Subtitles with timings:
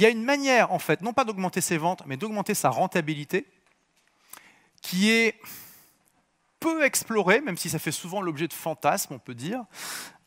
[0.00, 2.70] il y a une manière, en fait, non pas d'augmenter ses ventes, mais d'augmenter sa
[2.70, 3.46] rentabilité,
[4.80, 5.38] qui est
[6.58, 9.62] peu explorée, même si ça fait souvent l'objet de fantasmes, on peut dire,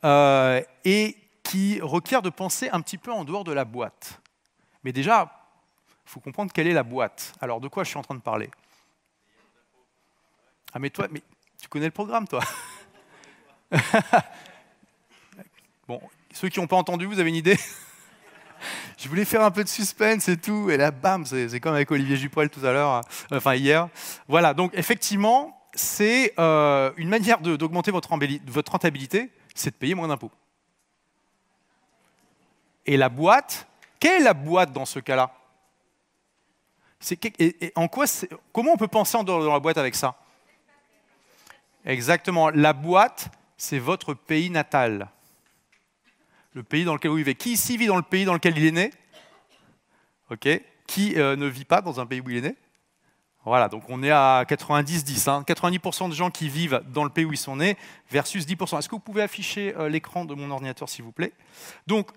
[0.04, 4.21] euh, et qui requiert de penser un petit peu en dehors de la boîte.
[4.83, 5.49] Mais déjà,
[6.05, 7.33] il faut comprendre quelle est la boîte.
[7.42, 8.51] Alors, de quoi je suis en train de parler?
[10.71, 11.24] Ah, mais toi, mais
[11.60, 12.44] tu connais le programme, toi?
[15.85, 15.99] Bon,
[16.31, 17.58] ceux qui n'ont pas entendu, vous avez une idée?
[18.98, 21.91] Je voulais faire un peu de suspense et tout, et là, bam, c'est comme avec
[21.91, 23.02] Olivier Juprel tout à l'heure, hein.
[23.31, 23.90] enfin hier.
[24.27, 28.09] Voilà, donc effectivement, c'est euh, une manière d'augmenter votre,
[28.48, 30.31] votre rentabilité, c'est de payer moins d'impôts.
[32.85, 33.68] Et la boîte,
[33.99, 35.32] quelle est la boîte dans ce cas-là?
[37.76, 38.05] En quoi
[38.52, 40.16] Comment on peut penser en dehors de la boîte avec ça?
[41.85, 42.49] Exactement.
[42.49, 45.09] La boîte, c'est votre pays natal
[46.53, 47.35] le pays dans lequel vous vivez.
[47.35, 48.91] Qui ici vit dans le pays dans lequel il est né?
[50.31, 50.48] Ok.
[50.88, 52.55] Qui euh, ne vit pas dans un pays où il est né?
[53.45, 55.43] Voilà, donc on est à 90-10.
[55.43, 56.09] 90% hein.
[56.09, 57.77] de gens qui vivent dans le pays où ils sont nés
[58.09, 58.79] versus 10%.
[58.79, 61.34] Est-ce que vous pouvez afficher euh, l'écran de mon ordinateur, s'il vous plaît?
[61.87, 62.09] Donc,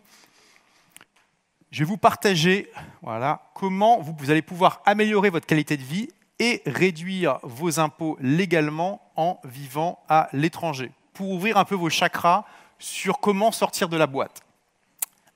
[1.72, 2.70] je vais vous partager
[3.02, 8.16] voilà, comment vous, vous allez pouvoir améliorer votre qualité de vie et réduire vos impôts
[8.20, 12.44] légalement en vivant à l'étranger, pour ouvrir un peu vos chakras
[12.78, 14.40] sur comment sortir de la boîte.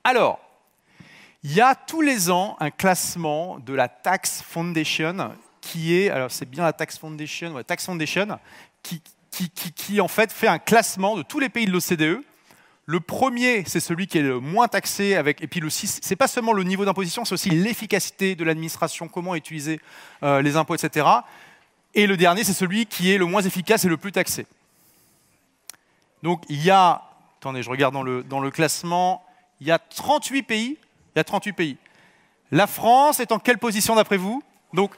[0.05, 0.39] Alors,
[1.43, 6.31] il y a tous les ans un classement de la Tax Foundation qui est, alors
[6.31, 8.39] c'est bien la Tax Foundation, Tax Foundation,
[8.83, 12.23] qui, en fait fait un classement de tous les pays de l'OCDE.
[12.87, 16.17] Le premier, c'est celui qui est le moins taxé, avec, et puis le ce n'est
[16.17, 19.81] pas seulement le niveau d'imposition, c'est aussi l'efficacité de l'administration, comment utiliser
[20.23, 21.07] euh, les impôts, etc.
[21.95, 24.47] Et le dernier, c'est celui qui est le moins efficace et le plus taxé.
[26.23, 27.10] Donc il y a
[27.41, 29.25] Attendez, je regarde dans le, dans le classement.
[29.63, 30.77] Il y a 38 pays.
[31.15, 31.79] Il y a 38 pays.
[32.51, 34.43] La France est en quelle position d'après vous?
[34.75, 34.93] Donc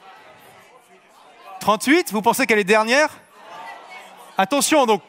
[1.60, 3.16] 38 Vous pensez qu'elle est dernière?
[4.36, 5.02] Attention, donc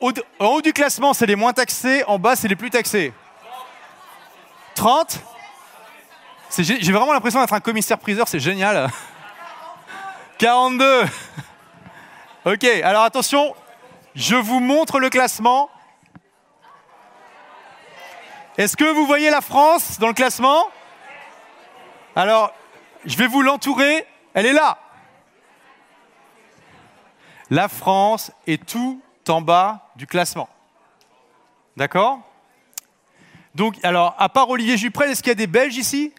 [0.00, 3.12] en haut du classement, c'est les moins taxés, en bas, c'est les plus taxés.
[4.76, 5.18] 30
[6.56, 8.88] J'ai vraiment l'impression d'être un commissaire-priseur, c'est génial.
[10.38, 11.06] 42
[12.44, 13.56] Ok, alors attention,
[14.14, 15.70] je vous montre le classement.
[18.58, 20.64] Est-ce que vous voyez la France dans le classement?
[22.16, 22.52] Alors,
[23.04, 24.04] je vais vous l'entourer.
[24.34, 24.80] Elle est là.
[27.50, 30.48] La France est tout en bas du classement.
[31.76, 32.18] D'accord?
[33.54, 36.12] Donc, alors, à part Olivier Juprel, est-ce qu'il y a des Belges ici?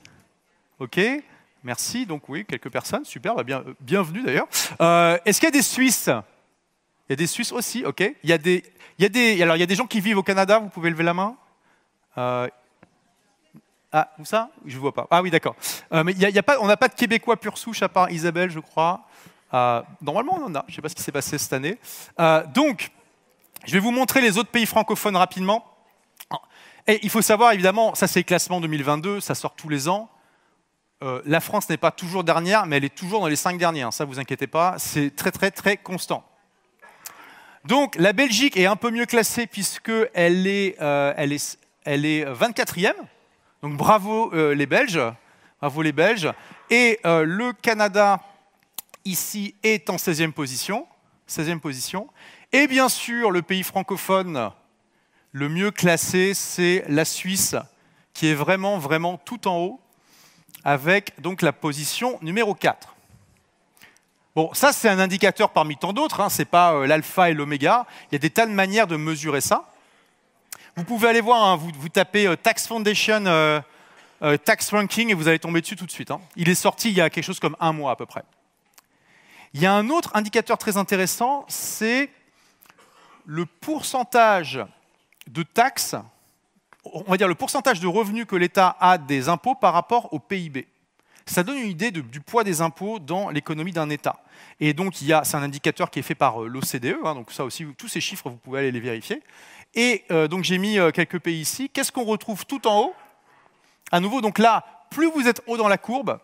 [0.79, 0.97] Ok,
[1.61, 2.05] merci.
[2.05, 3.03] Donc, oui, quelques personnes.
[3.03, 4.47] Super, bah, bien, bienvenue d'ailleurs.
[4.79, 6.07] Euh, est-ce qu'il y a des Suisses?
[6.07, 7.99] Il y a des Suisses aussi, ok.
[8.23, 8.63] Il y, a des,
[8.97, 10.89] il, y a des, il y a des gens qui vivent au Canada, vous pouvez
[10.89, 11.35] lever la main
[12.19, 12.47] euh,
[13.91, 14.49] ah, où ça?
[14.65, 15.07] Je ne vois pas.
[15.09, 15.55] Ah oui, d'accord.
[15.93, 19.05] Euh, y a on n'a pas de Québécois pur souche à part Isabelle, je crois.
[19.53, 20.65] Euh, normalement, on en a.
[20.67, 21.79] Je ne sais pas ce qui s'est passé cette année.
[22.53, 22.91] donc,
[23.65, 25.65] je vais vous montrer les autres pays francophones rapidement.
[26.87, 30.09] Et il faut savoir, évidemment, ça c'est le classement 2022, ça sort tous les ans.
[31.01, 33.87] la France n'est pas toujours dernière, mais elle est toujours dans les cinq dernières.
[33.87, 34.75] Hein, ça, vous inquiétez pas.
[34.77, 36.23] C'est très, très, très constant.
[37.65, 42.93] Donc, la Belgique est un peu mieux classée puisqu'elle est, elle est elle est 24e.
[43.63, 45.01] Donc bravo euh, les Belges.
[45.59, 46.31] Bravo les Belges.
[46.69, 48.21] Et euh, le Canada,
[49.05, 50.85] ici, est en 16e position.
[51.27, 52.07] 16e position.
[52.51, 54.51] Et bien sûr, le pays francophone
[55.31, 57.55] le mieux classé, c'est la Suisse,
[58.13, 59.79] qui est vraiment, vraiment tout en haut,
[60.63, 62.95] avec donc la position numéro 4.
[64.35, 67.33] Bon, ça c'est un indicateur parmi tant d'autres, hein, ce n'est pas euh, l'alpha et
[67.33, 69.71] l'oméga, il y a des tas de manières de mesurer ça.
[70.79, 73.59] Vous pouvez aller voir, hein, vous, tapez euh, Tax Foundation euh,
[74.21, 76.09] euh, Tax Ranking et vous allez tomber dessus tout de suite.
[76.09, 76.21] Hein.
[76.37, 78.23] Il est sorti il y a quelque chose comme un mois à peu près.
[79.53, 82.09] Il y a un autre indicateur très intéressant, c'est
[83.25, 84.61] le pourcentage
[85.27, 85.97] de taxes,
[86.85, 90.19] on va dire le pourcentage de revenus que l'État a des impôts par rapport au
[90.19, 90.65] PIB.
[91.25, 94.23] Ça donne une idée du poids des impôts dans l'économie d'un État.
[94.61, 97.89] Et donc, c'est un indicateur qui est fait par l'OCDE, hein, donc ça aussi, tous
[97.89, 99.21] ces chiffres, vous pouvez aller les vérifier.
[99.75, 101.69] Et euh, donc j'ai mis euh, quelques pays ici.
[101.69, 102.95] Qu'est-ce qu'on retrouve tout en haut?
[103.91, 106.19] À nouveau, donc là, plus vous êtes haut dans la courbe,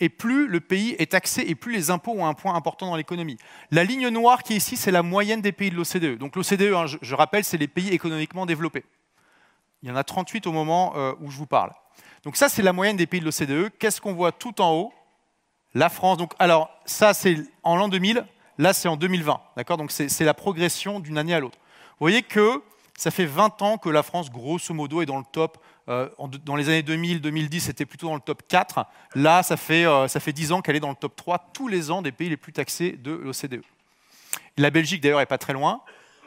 [0.00, 2.96] et plus le pays est taxé et plus les impôts ont un point important dans
[2.96, 3.36] l'économie.
[3.70, 6.18] La ligne noire qui est ici, c'est la moyenne des pays de l'OCDE.
[6.18, 8.84] Donc l'OCDE, hein, je, rappelle, c'est les pays économiquement développés.
[9.82, 11.72] Il y en a 38 au moment euh, où je vous parle.
[12.22, 13.72] Donc ça, c'est la moyenne des pays de l'OCDE.
[13.78, 14.92] Qu'est-ce qu'on voit tout en haut?
[15.74, 16.16] La France.
[16.16, 18.24] Donc, alors, ça, c'est en l'an 2000.
[18.58, 19.40] Là, c'est en 2020.
[19.56, 19.76] D'accord?
[19.76, 21.58] Donc, c'est la progression d'une année à l'autre.
[21.58, 22.62] Vous voyez que
[22.98, 26.68] ça fait 20 ans que la France, grosso modo, est dans le top dans les
[26.68, 28.84] années 2000-2010, c'était plutôt dans le top 4.
[29.14, 31.90] Là, ça fait, ça fait 10 ans qu'elle est dans le top 3 tous les
[31.90, 33.62] ans des pays les plus taxés de l'OCDE.
[34.58, 35.80] La Belgique, d'ailleurs, n'est pas très loin.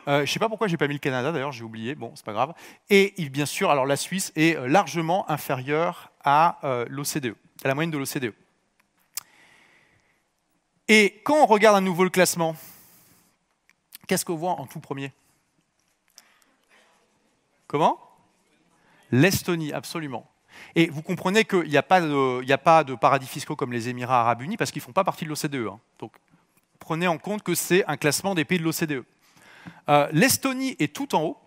[0.07, 2.25] je ne sais pas pourquoi j'ai pas mis le Canada, d'ailleurs, j'ai oublié, bon, c'est
[2.25, 2.53] pas grave.
[2.89, 6.59] Et bien sûr, alors la Suisse est largement inférieure à
[6.89, 8.33] l'OCDE, à la moyenne de l'OCDE.
[10.87, 12.55] Et quand on regarde à nouveau le classement,
[14.07, 15.11] qu'est-ce qu'on voit en tout premier?
[17.71, 18.01] Comment?
[19.11, 20.29] L'Estonie, absolument.
[20.75, 24.57] Et vous comprenez qu'il n'y a, pas de paradis fiscaux comme les Émirats arabes unis
[24.57, 25.69] parce qu'ils ne font pas partie de l'OCDE.
[25.69, 25.79] Hein.
[25.97, 26.11] Donc
[26.79, 29.05] prenez en compte que c'est un classement des pays de l'OCDE.
[29.87, 31.37] Euh, L'Estonie est tout en haut.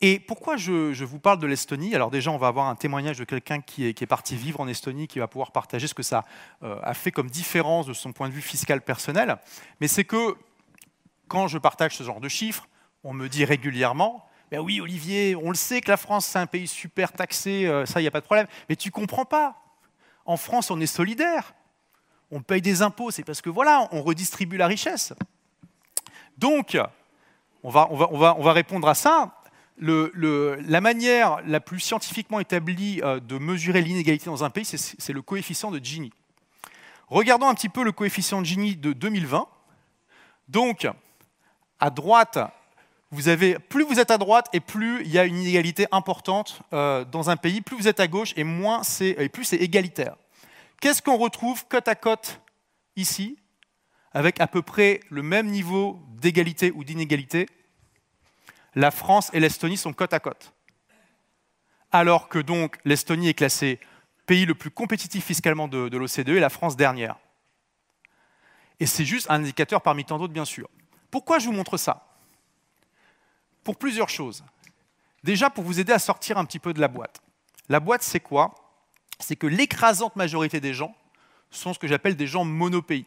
[0.00, 1.96] Et pourquoi je, vous parle de l'Estonie?
[1.96, 5.08] Alors déjà, on va avoir un témoignage de quelqu'un qui est, parti vivre en Estonie,
[5.08, 6.22] qui va pouvoir partager ce que ça
[6.62, 9.38] euh, a fait comme différence de son point de vue fiscal personnel.
[9.80, 10.36] Mais c'est que
[11.26, 12.68] quand je partage ce genre de chiffres,
[13.02, 16.46] on me dit régulièrement, ben oui Olivier, on le sait que la France c'est un
[16.46, 19.56] pays super taxé, euh, ça il n'y a pas de problème, mais tu comprends pas.
[20.26, 21.54] En France, on est solidaire.
[22.30, 25.12] On paye des impôts, c'est parce que voilà, on redistribue la richesse.
[26.38, 26.78] Donc,
[27.64, 29.34] on va répondre à ça
[29.76, 35.22] la manière la plus scientifiquement établie euh, de mesurer l'inégalité dans un pays, c'est le
[35.22, 36.12] coefficient de Gini.
[37.08, 39.48] Regardons un petit peu le coefficient de Gini de 2020.
[40.48, 40.88] Donc,
[41.80, 42.38] à droite,
[43.68, 47.30] plus vous êtes à droite et plus il y a une inégalité importante euh, dans
[47.30, 50.16] un pays, plus vous êtes à gauche et, moins et plus c'est égalitaire.
[50.80, 52.40] Qu'est-ce qu'on retrouve côte à côte
[52.96, 53.38] ici,
[54.12, 57.46] avec à peu près le même niveau d'égalité ou d'inégalité?
[58.74, 60.52] La France et l'Estonie sont côte à côte.
[61.92, 63.78] Alors que donc l'Estonie est classée
[64.26, 67.16] pays le plus compétitif fiscalement de, de l'OCDE et la France dernière.
[68.80, 70.68] Et c'est juste un indicateur parmi tant d'autres, bien sûr.
[71.10, 72.13] Pourquoi je vous montre ça?
[73.64, 74.44] Pour plusieurs choses.
[75.22, 77.20] Déjà, pour vous aider à sortir un petit peu de la boîte.
[77.68, 78.54] La boîte, c'est quoi?
[79.18, 80.94] C'est que l'écrasante majorité des gens
[81.50, 83.06] sont ce que j'appelle des gens monopays.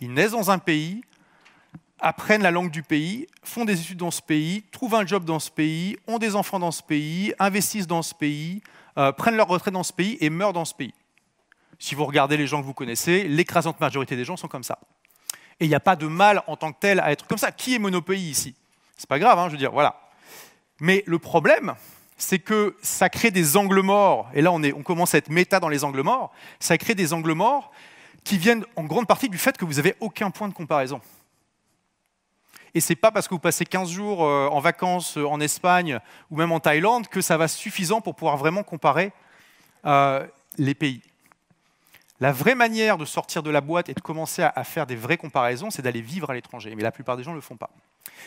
[0.00, 1.02] Ils naissent dans un pays,
[2.00, 5.38] apprennent la langue du pays, font des études dans ce pays, trouvent un job dans
[5.38, 8.62] ce pays, ont des enfants dans ce pays, investissent dans ce pays,
[8.98, 10.94] euh, prennent leur retraite dans ce pays et meurent dans ce pays.
[11.78, 14.78] Si vous regardez les gens que vous connaissez, l'écrasante majorité des gens sont comme ça.
[15.60, 17.52] Et il n'y a pas de mal en tant que tel à être comme ça.
[17.52, 18.54] Qui est monopays ici?
[18.96, 20.00] C'est pas grave, hein, je veux dire, voilà.
[20.80, 21.74] Mais le problème,
[22.16, 24.28] c'est que ça crée des angles morts.
[24.34, 26.32] Et là, on, commence à être méta dans les angles morts.
[26.60, 27.70] Ça crée des angles morts
[28.22, 31.00] qui viennent en grande partie du fait que vous n'avez aucun point de comparaison.
[32.74, 36.00] Et c'est pas parce que vous passez 15 jours euh, en vacances euh, en Espagne
[36.30, 39.12] ou même en Thaïlande que ça va suffisant pour pouvoir vraiment comparer
[39.86, 40.26] euh,
[40.58, 41.00] les pays.
[42.20, 45.16] La vraie manière de sortir de la boîte et de commencer à faire des vraies
[45.16, 46.74] comparaisons, c'est d'aller vivre à l'étranger.
[46.76, 47.70] Mais la plupart des gens ne le font pas.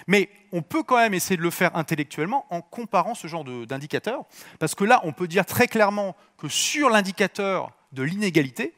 [0.07, 4.25] Mais on peut quand même essayer de le faire intellectuellement en comparant ce genre d'indicateurs,
[4.59, 8.73] parce que là, on peut dire très clairement que sur l'indicateur de l'inégalité,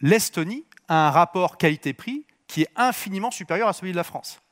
[0.00, 4.42] l'Estonie a un rapport qualité-prix qui est infiniment supérieur à celui de la France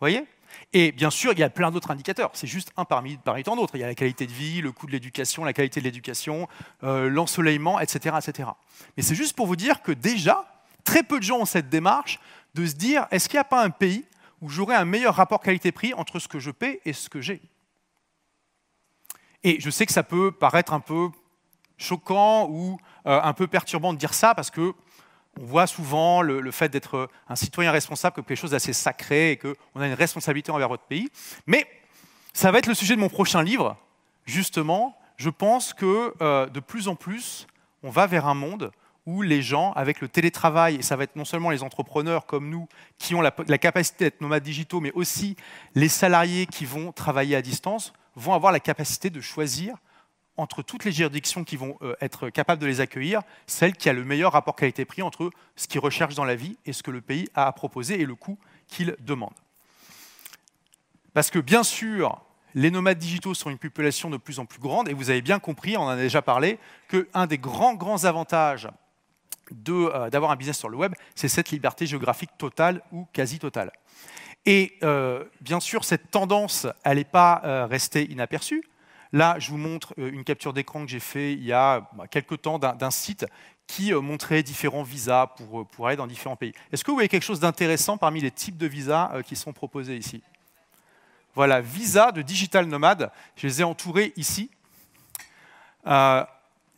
[0.00, 0.24] voyez?
[0.72, 2.30] Et bien sûr, il y a plein d'autres indicateurs.
[2.34, 3.76] C'est juste un parmi, tant d'autres.
[3.76, 6.48] Il y a la qualité de vie, le coût de l'éducation, la qualité de l'éducation,
[6.84, 8.50] euh, l'ensoleillement, etc., etc.
[8.96, 10.44] Mais c'est juste pour vous dire que déjà,
[10.84, 12.20] très peu de gens ont cette démarche
[12.54, 14.04] de se dire est-ce qu'il n'y a pas un pays
[14.40, 17.40] où j'aurai un meilleur rapport qualité-prix entre ce que je paie et ce que j'ai?
[19.44, 21.08] Et je sais que ça peut paraître un peu
[21.76, 24.74] choquant ou euh, un peu perturbant de dire ça parce que
[25.40, 29.36] on voit souvent le, fait d'être un citoyen responsable comme quelque chose d'assez sacré et
[29.36, 31.08] qu'on a une responsabilité envers votre pays.
[31.46, 31.66] Mais
[32.32, 33.76] ça va être le sujet de mon prochain livre.
[34.26, 37.46] Justement, je pense que euh, de plus en plus,
[37.82, 38.70] on va vers un monde
[39.06, 42.50] où les gens, avec le télétravail, et ça va être non seulement les entrepreneurs comme
[42.50, 42.68] nous
[42.98, 45.34] qui ont la, la capacité d'être nomades digitaux, mais aussi
[45.74, 49.76] les salariés qui vont travailler à distance, vont avoir la capacité de choisir
[50.38, 53.92] entre toutes les juridictions qui vont euh, être capables de les accueillir, celle qui a
[53.92, 57.00] le meilleur rapport qualité-prix entre ce qu'ils recherchent dans la vie et ce que le
[57.00, 59.34] pays a à proposer et le coût qu'il demande.
[61.12, 62.22] Parce que bien sûr,
[62.54, 65.40] les nomades digitaux sont une population de plus en plus grande, et vous avez bien
[65.40, 68.68] compris, on en a déjà parlé, qu'un des grands, grands avantages
[69.68, 73.72] euh, d'avoir un business sur le web, c'est cette liberté géographique totale ou quasi totale.
[74.46, 78.62] Et euh, bien sûr, cette tendance, elle n'est pas restée inaperçue.
[79.12, 82.06] Là, je vous montre euh, une capture d'écran que j'ai fait il y a bah,
[82.06, 83.26] quelques temps d'un site
[83.66, 86.52] qui euh, montrait différents visas pour, euh, pour aller dans différents pays.
[86.72, 89.96] Est-ce que vous voyez quelque chose d'intéressant parmi les types de visas qui sont proposés
[89.96, 90.22] ici?
[91.34, 93.10] Voilà, visa de digital nomade.
[93.36, 94.50] Je les ai entourés ici.
[95.84, 96.28] là,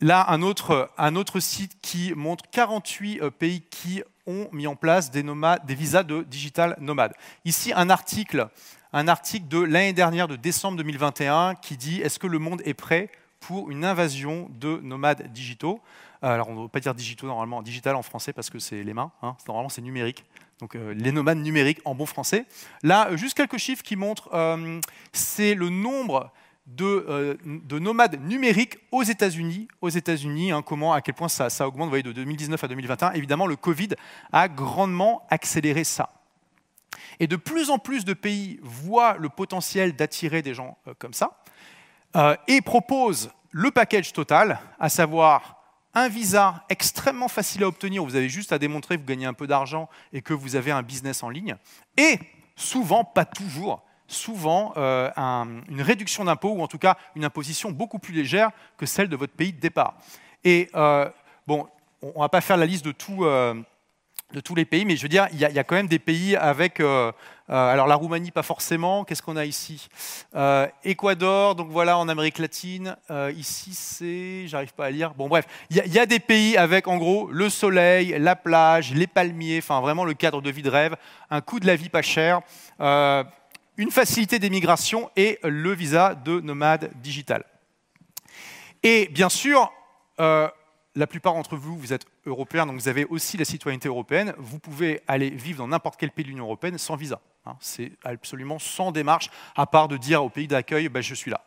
[0.01, 5.23] un autre, un autre site qui montre 48 pays qui ont mis en place des,
[5.69, 7.13] visas de digital nomade.
[7.43, 8.49] Ici, un article
[8.93, 12.73] un article de l'année dernière, de décembre 2021, qui dit Est-ce que le monde est
[12.73, 15.79] prêt pour une invasion de nomades digitaux?
[16.21, 18.93] Alors, on ne veut pas dire digitaux normalement, digital en français parce que c'est les
[18.93, 19.35] mains, hein.
[19.47, 20.23] normalement c'est numérique.
[20.59, 22.45] Donc les nomades numériques en bon français.
[22.83, 24.29] Là, juste quelques chiffres qui montrent,
[25.11, 26.31] c'est le nombre
[26.79, 29.67] euh, de, nomades numériques aux États-Unis.
[29.81, 33.11] Aux États-Unis, hein, comment, à quel point ça, augmente, vous voyez, de 2019 à 2021.
[33.13, 33.89] Évidemment, le Covid
[34.31, 36.20] a grandement accéléré ça.
[37.21, 41.13] Et de plus en plus de pays voient le potentiel d'attirer des gens euh, comme
[41.13, 41.37] ça
[42.15, 45.61] euh, et proposent le package total, à savoir
[45.93, 49.33] un visa extrêmement facile à obtenir, vous avez juste à démontrer que vous gagnez un
[49.33, 51.55] peu d'argent et que vous avez un business en ligne,
[51.95, 52.17] et
[52.55, 55.11] souvent, pas toujours, souvent euh,
[55.69, 59.15] une réduction d'impôt, ou en tout cas une imposition beaucoup plus légère que celle de
[59.15, 59.95] votre pays de départ.
[60.43, 60.69] Et
[61.45, 61.67] bon,
[62.01, 63.61] on ne va pas faire la liste de, euh,
[64.33, 66.35] de, tous les pays, mais je veux dire, il y, a, quand même des pays
[66.35, 66.79] avec...
[66.79, 69.03] alors la Roumanie, pas forcément.
[69.03, 69.87] Qu'est-ce qu'on a ici?
[70.83, 72.95] Équador, donc voilà, en Amérique latine.
[73.35, 74.47] ici, c'est...
[74.47, 75.13] J'arrive pas à lire.
[75.13, 78.93] Bon, bref, il y, y, a des pays avec, en gros, le soleil, la plage,
[78.93, 80.95] les palmiers, enfin vraiment le cadre de vie de rêve,
[81.29, 82.41] un coût de la vie pas cher
[83.81, 87.43] une facilité d'émigration et le visa de nomade digital.
[88.83, 89.71] Et bien sûr,
[90.19, 90.47] euh,
[90.95, 94.33] la plupart d'entre vous, vous êtes européens, donc vous avez aussi la citoyenneté européenne.
[94.37, 97.21] Vous pouvez aller vivre dans n'importe quel pays de l'Union européenne sans visa.
[97.45, 97.55] Hein.
[97.59, 101.45] C'est absolument sans démarche, à part de dire au pays d'accueil, ben, je suis là.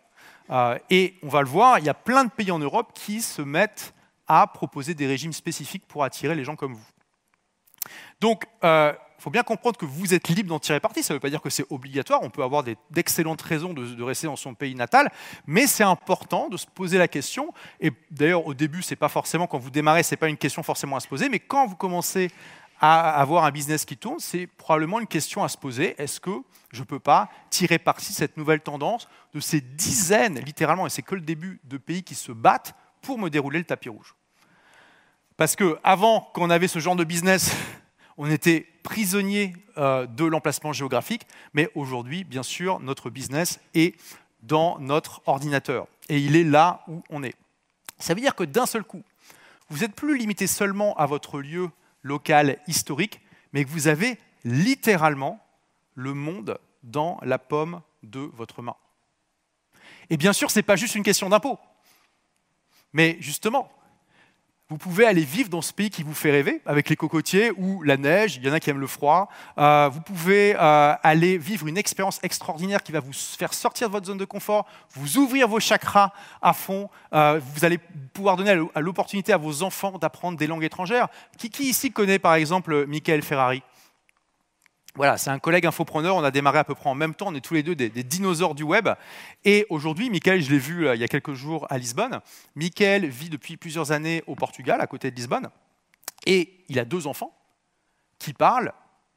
[0.50, 3.20] Euh, et on va le voir, il y a plein de pays en Europe qui
[3.20, 3.94] se mettent
[4.26, 6.86] à proposer des régimes spécifiques pour attirer les gens comme vous.
[8.20, 8.94] Donc, euh,
[9.24, 11.02] faut bien comprendre que vous êtes libre d'en tirer parti.
[11.02, 12.22] Ça ne veut pas dire que c'est obligatoire.
[12.22, 15.10] On peut avoir d'excellentes raisons de, rester dans son pays natal,
[15.46, 17.54] mais c'est important de se poser la question.
[17.80, 20.96] Et d'ailleurs, au début, c'est pas forcément quand vous démarrez, c'est pas une question forcément
[20.96, 22.30] à se poser, mais quand vous commencez
[22.78, 25.94] à avoir un business qui tourne, c'est probablement une question à se poser.
[25.96, 30.38] Est-ce que je ne peux pas tirer parti de cette nouvelle tendance de ces dizaines,
[30.40, 33.64] littéralement, et c'est que le début, de pays qui se battent pour me dérouler le
[33.64, 34.14] tapis rouge?
[35.38, 37.56] Parce que avant qu'on avait ce genre de business
[38.16, 43.94] on était prisonnier euh, de l'emplacement géographique, mais aujourd'hui, bien sûr, notre business est
[44.42, 47.34] dans notre ordinateur et il est là où on est.
[47.98, 49.02] Ça veut dire que d'un seul coup,
[49.68, 51.70] vous n'êtes plus limité seulement à votre lieu
[52.02, 53.20] local historique,
[53.52, 55.40] mais que vous avez littéralement
[55.94, 58.76] le monde dans la pomme de votre main.
[60.10, 61.58] Et bien sûr, ce n'est pas juste une question d'impôt.
[62.92, 63.72] Mais justement,
[64.74, 67.84] vous pouvez aller vivre dans ce pays qui vous fait rêver, avec les cocotiers ou
[67.84, 69.28] la neige, il y en a qui aiment le froid.
[69.56, 73.92] Euh, vous pouvez euh, aller vivre une expérience extraordinaire qui va vous faire sortir de
[73.92, 76.10] votre zone de confort, vous ouvrir vos chakras
[76.42, 76.90] à fond.
[77.12, 77.78] Euh, vous allez
[78.12, 81.06] pouvoir donner l'opportunité à vos enfants d'apprendre des langues étrangères.
[81.38, 83.62] Qui, qui, ici connaît par exemple Michael Ferrari?
[84.96, 87.34] Voilà, c'est un collègue infopreneur, on a démarré à peu près en même temps, on
[87.34, 88.88] est tous les deux des, dinosaures du web.
[89.44, 92.20] Et aujourd'hui, Michael, je l'ai vu euh, il y a quelques jours à Lisbonne.
[92.54, 95.50] Michael vit depuis plusieurs années au Portugal, à côté de Lisbonne.
[96.26, 97.36] Et il a deux enfants
[98.20, 98.72] qui parlent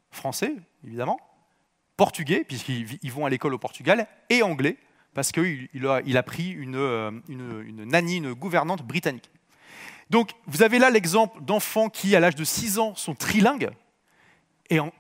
[0.10, 1.20] français, évidemment,
[1.96, 4.78] portugais, puisqu'ils vont à l'école au Portugal, et anglais,
[5.14, 9.30] parce qu'il a, pris une, euh, une, une nanny, une gouvernante britannique.
[10.10, 13.70] Donc, vous avez là l'exemple d'enfants qui, à l'âge de 6 ans, sont trilingues.
[14.70, 14.92] Et en,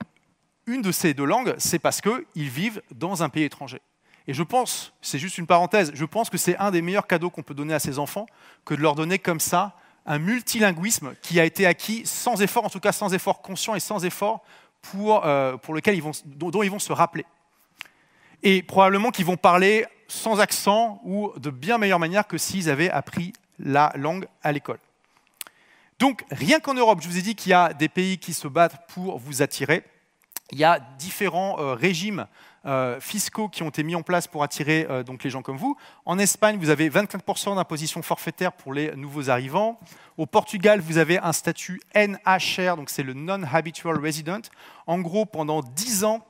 [0.68, 3.82] une de ces deux langues, c'est parce qu'ils vivent dans un pays étranger.
[4.28, 7.30] Et je pense, c'est juste une parenthèse, je pense que c'est un des meilleurs cadeaux
[7.30, 8.28] qu'on peut donner à ses enfants
[8.66, 12.70] que de leur donner comme ça un multilinguisme qui a été acquis sans effort, en
[12.70, 14.44] tout cas sans effort conscient et sans effort
[14.82, 17.26] pour, euh, lequel ils vont, dont, ils vont se rappeler.
[18.44, 22.90] Et probablement qu'ils vont parler sans accent ou de bien meilleure manière que s'ils avaient
[22.90, 24.80] appris la langue à l'école.
[26.00, 28.48] Donc, rien qu'en Europe, je vous ai dit qu'il y a des pays qui se
[28.48, 29.84] battent pour vous attirer
[30.52, 32.26] il y a différents euh, régimes
[32.66, 35.58] euh, fiscaux qui ont été mis en place pour attirer euh, donc les gens comme
[35.58, 35.78] vous.
[36.06, 39.80] En Espagne, vous avez 24% d'imposition forfaitaire pour les nouveaux arrivants.
[40.18, 44.42] Au Portugal, vous avez un statut NHR, donc c'est le Non-Habitual Resident.
[44.86, 46.26] En gros, pendant 10 ans,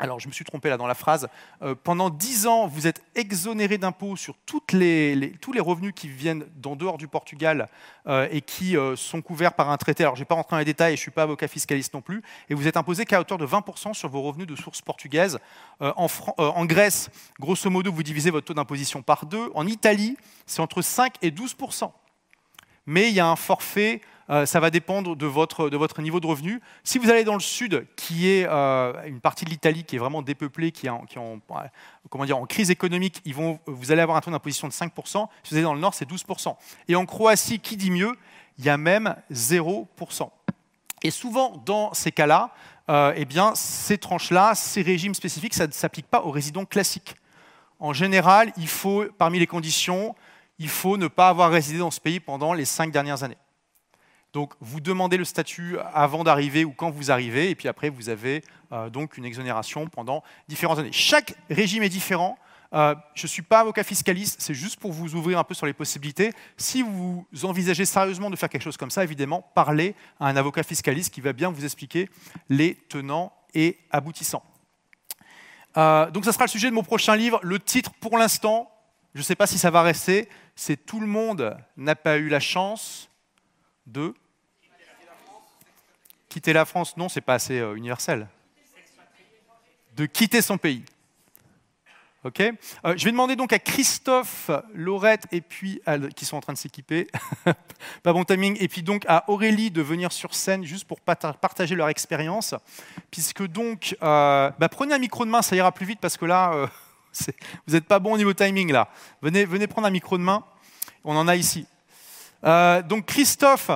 [0.00, 1.28] alors, je me suis trompé là dans la phrase.
[1.60, 6.74] Euh, pendant 10 ans, vous êtes exonéré d'impôts sur tous les revenus qui viennent d'en
[6.74, 7.68] dehors du Portugal
[8.06, 10.02] euh, et qui euh, sont couverts par un traité.
[10.02, 11.92] Alors, je ne vais pas rentrer dans les détails je ne suis pas avocat fiscaliste
[11.92, 12.22] non plus.
[12.48, 15.38] Et vous êtes imposé qu'à hauteur de 20% sur vos revenus de source portugaise.
[15.80, 19.50] En, Grèce, grosso modo, vous divisez votre taux d'imposition par deux.
[19.54, 20.16] En Italie,
[20.46, 21.90] c'est entre 5 et 12%
[22.86, 24.00] mais il y a un forfait,
[24.30, 26.60] euh, ça va dépendre de votre, de votre niveau de revenu.
[26.84, 29.98] Si vous allez dans le sud, qui est euh, une partie de l'Italie qui est
[29.98, 33.22] vraiment dépeuplée, qui est en, en crise économique,
[33.66, 35.28] vous allez avoir un taux d'imposition de 5%.
[35.42, 36.54] Si vous allez dans le nord, c'est 12%.
[36.88, 38.12] Et en Croatie, qui dit mieux,
[38.58, 40.30] il y a même 0%.
[41.02, 42.52] Et souvent, dans ces cas-là,
[42.90, 47.14] euh, eh ces tranches-là, ces régimes spécifiques, ça ne s'applique pas aux résidents classiques.
[47.78, 50.14] En général, il faut, parmi les conditions,
[50.58, 53.38] il faut ne pas avoir résidé dans ce pays pendant les cinq dernières années.
[54.32, 58.08] Donc, vous demandez le statut avant d'arriver ou quand vous arrivez, et puis après, vous
[58.08, 60.92] avez euh, donc une exonération pendant différentes années.
[60.92, 62.38] Chaque régime est différent.
[62.72, 65.66] Euh, je ne suis pas avocat fiscaliste, c'est juste pour vous ouvrir un peu sur
[65.66, 66.32] les possibilités.
[66.56, 70.62] Si vous envisagez sérieusement de faire quelque chose comme ça, évidemment, parlez à un avocat
[70.62, 72.08] fiscaliste qui va bien vous expliquer
[72.48, 74.44] les tenants et aboutissants.
[75.76, 77.40] Euh, donc, ça sera le sujet de mon prochain livre.
[77.42, 78.70] Le titre, pour l'instant,
[79.14, 82.28] je ne sais pas si ça va rester, c'est Tout le monde n'a pas eu
[82.28, 83.09] la chance
[83.86, 84.14] de
[86.28, 86.96] quitter la France.
[86.96, 88.28] Non, c'est pas assez euh, universel.
[89.96, 90.84] De quitter son pays.
[92.22, 92.40] Ok.
[92.40, 92.52] Euh,
[92.96, 95.80] je vais demander donc à Christophe, Laurette et puis
[96.14, 97.06] qui sont en train de s'équiper,
[98.02, 101.74] pas bon timing, et puis donc à Aurélie de venir sur scène juste pour partager
[101.74, 102.54] leur expérience,
[103.10, 106.26] puisque donc euh, bah, prenez un micro de main, ça ira plus vite parce que
[106.26, 106.70] là
[107.66, 108.90] vous n'êtes pas bon au niveau timing là.
[109.22, 110.44] Venez, venez prendre un micro de main.
[111.04, 111.66] On en a ici.
[112.44, 113.70] Euh, donc Christophe,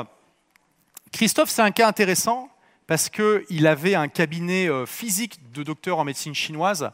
[1.12, 2.48] Christophe, c'est un cas intéressant
[2.86, 6.90] parce qu'il avait un cabinet euh, physique de docteur en médecine chinoise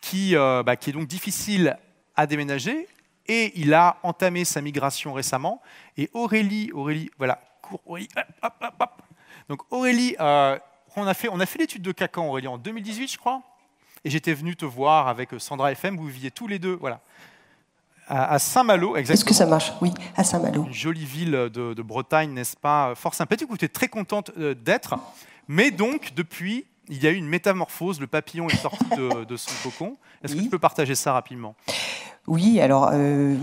[0.00, 1.78] qui, euh, bah, qui est donc difficile
[2.16, 2.88] à déménager
[3.26, 5.62] et il a entamé sa migration récemment.
[5.96, 7.40] Et Aurélie, Aurélie, voilà.
[9.48, 13.16] Donc Aurélie, on a fait, on a fait l'étude de Cacan, Aurélie, en 2018, je
[13.16, 13.42] crois.
[14.04, 17.00] Et j'étais venu te voir avec Sandra FM, vous viviez tous les deux, voilà
[18.08, 19.14] à, Saint-Malo, exactement.
[19.14, 19.72] Est-ce que ça marche?
[19.80, 20.64] Oui, à Saint-Malo.
[20.66, 24.96] Une jolie ville de, Bretagne, n'est-ce pas Fort sympathique, vous êtes très contente euh, d'être.
[25.48, 29.50] Mais donc, depuis, il y a eu une métamorphose, le papillon est sorti de, son
[29.62, 29.96] cocon.
[30.22, 31.54] Est-ce que tu peux partager ça rapidement?
[32.26, 32.90] Oui, alors...
[32.92, 33.36] Euh,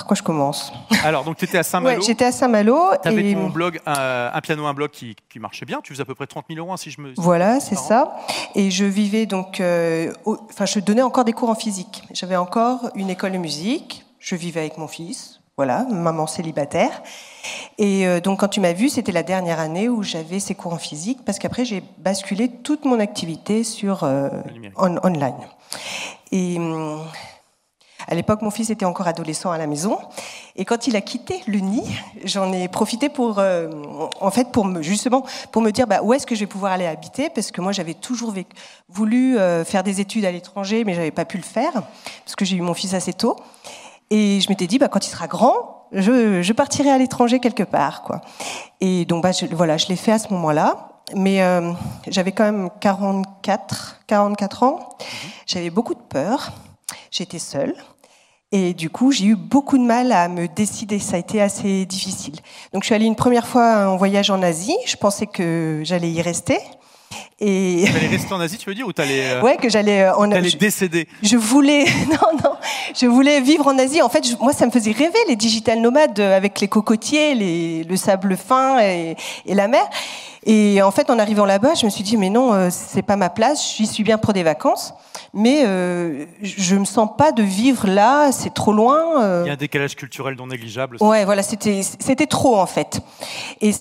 [0.00, 0.72] par quoi je commence
[1.04, 1.98] Alors, donc tu étais à Saint-Malo.
[1.98, 2.78] Ouais, j'étais à Saint-Malo.
[3.02, 5.80] Tu avais ton blog, un, piano, un blog qui, marchait bien.
[5.82, 7.12] Tu faisais à peu près 30 000 euros, hein, si je me.
[7.18, 8.16] Voilà, c'est ça.
[8.54, 9.60] Et je vivais donc.
[9.60, 12.02] Euh, enfin, je donnais encore des cours en physique.
[12.14, 14.06] J'avais encore une école de musique.
[14.18, 15.40] Je vivais avec mon fils.
[15.58, 17.02] Voilà, maman célibataire.
[17.76, 20.72] Et euh, donc, quand tu m'as vu, c'était la dernière année où j'avais ces cours
[20.72, 24.30] en physique, parce qu'après, j'ai basculé toute mon activité sur euh,
[24.78, 25.46] online.
[26.32, 26.58] Et.
[28.08, 29.98] À l'époque, mon fils était encore adolescent à la maison.
[30.56, 31.84] Et quand il a quitté le nid,
[32.24, 33.70] j'en ai profité pour, euh,
[34.20, 36.72] en fait, pour me, justement, pour me dire bah, où est-ce que je vais pouvoir
[36.72, 38.34] aller habiter, parce que moi, j'avais toujours
[38.88, 42.44] voulu euh, faire des études à l'étranger, mais j'avais pas pu le faire parce que
[42.44, 43.36] j'ai eu mon fils assez tôt.
[44.10, 47.62] Et je m'étais dit, bah, quand il sera grand, je, je partirai à l'étranger quelque
[47.62, 48.20] part, quoi.
[48.80, 50.88] Et donc, bah, je, voilà, je l'ai fait à ce moment-là.
[51.14, 51.72] Mais euh,
[52.08, 54.78] j'avais quand même 44, 44 ans.
[54.78, 55.30] Mhm.
[55.46, 56.52] J'avais beaucoup de peur.
[57.10, 57.74] J'étais seule.
[58.52, 60.98] Et du coup, j'ai eu beaucoup de mal à me décider.
[60.98, 62.34] Ça a été assez difficile.
[62.72, 64.76] Donc, je suis allée une première fois en voyage en Asie.
[64.86, 66.58] Je pensais que j'allais y rester.
[67.40, 67.84] Et...
[67.86, 69.42] Tu allais rester en Asie, tu veux dire, ou t'allais euh...
[69.42, 70.56] Ouais, que j'allais euh, en Asie.
[70.56, 71.08] décéder?
[71.22, 72.52] Je voulais, non, non,
[72.94, 74.02] je voulais vivre en Asie.
[74.02, 77.84] En fait, moi, ça me faisait rêver les digital nomades euh, avec les cocotiers, les,
[77.84, 79.88] le sable fin et, et la mer.
[80.44, 83.16] Et en fait, en arrivant là-bas, je me suis dit, mais non, euh, c'est pas
[83.16, 83.74] ma place.
[83.76, 84.94] J'y suis bien pour des vacances,
[85.32, 88.32] mais euh, je me sens pas de vivre là.
[88.32, 89.22] C'est trop loin.
[89.22, 89.42] Euh.
[89.44, 90.96] Il y a un décalage culturel non négligeable.
[91.00, 93.00] Ouais, voilà, c'était c'était trop en fait.
[93.60, 93.72] Et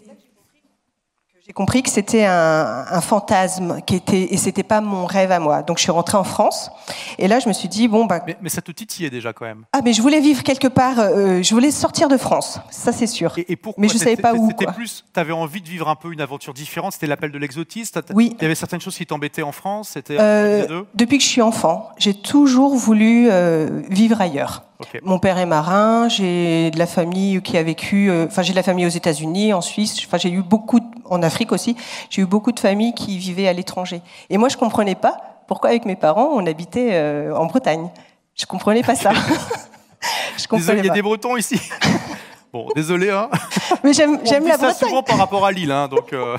[1.50, 5.40] j'ai compris que c'était un, un, fantasme qui était et c'était pas mon rêve à
[5.40, 5.64] moi.
[5.64, 6.70] Donc je suis rentrée en France
[7.18, 8.24] et là je me suis dit bon bah.
[8.40, 9.66] Mais, ça te titillait déjà quand même.
[9.74, 11.00] Ah mais je voulais vivre quelque part.
[11.00, 13.34] Euh, je voulais sortir de France, ça c'est sûr.
[13.48, 14.48] Et, pourquoi Mais je savais pas où.
[14.50, 15.04] C'était plus.
[15.12, 16.94] Tu avais envie de vivre un peu une aventure différente?
[16.94, 18.00] C'était l'appel de l'exotisme?
[18.14, 18.36] Oui.
[18.38, 19.90] Il y avait certaines choses qui t'embêtaient en France?
[19.94, 20.18] C'était.
[20.20, 24.69] Euh, depuis que je suis enfant, j'ai toujours voulu euh, vivre ailleurs.
[25.04, 28.56] Mon père est marin, j'ai de la famille qui a vécu, euh, enfin j'ai de
[28.56, 31.76] la famille aux États-Unis, en Suisse, enfin j'ai eu beaucoup, en Afrique aussi,
[32.10, 34.02] j'ai eu beaucoup de familles qui vivaient à l'étranger.
[34.30, 37.90] Et moi je comprenais pas pourquoi avec mes parents on habitait euh, en Bretagne.
[38.36, 39.12] Je comprenais pas ça.
[40.38, 41.60] je comprenais désolé, il y a des Bretons ici.
[42.54, 43.10] bon, désolé.
[43.10, 43.30] Hein.
[43.84, 46.14] Mais j'aime, j'aime la ça souvent par rapport à Lille, hein, donc.
[46.14, 46.38] Euh,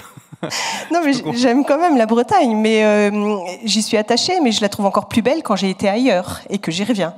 [0.91, 3.11] non, mais j'aime quand même la Bretagne, mais
[3.65, 6.57] j'y suis attachée, mais je la trouve encore plus belle quand j'ai été ailleurs et
[6.57, 7.15] que j'y reviens.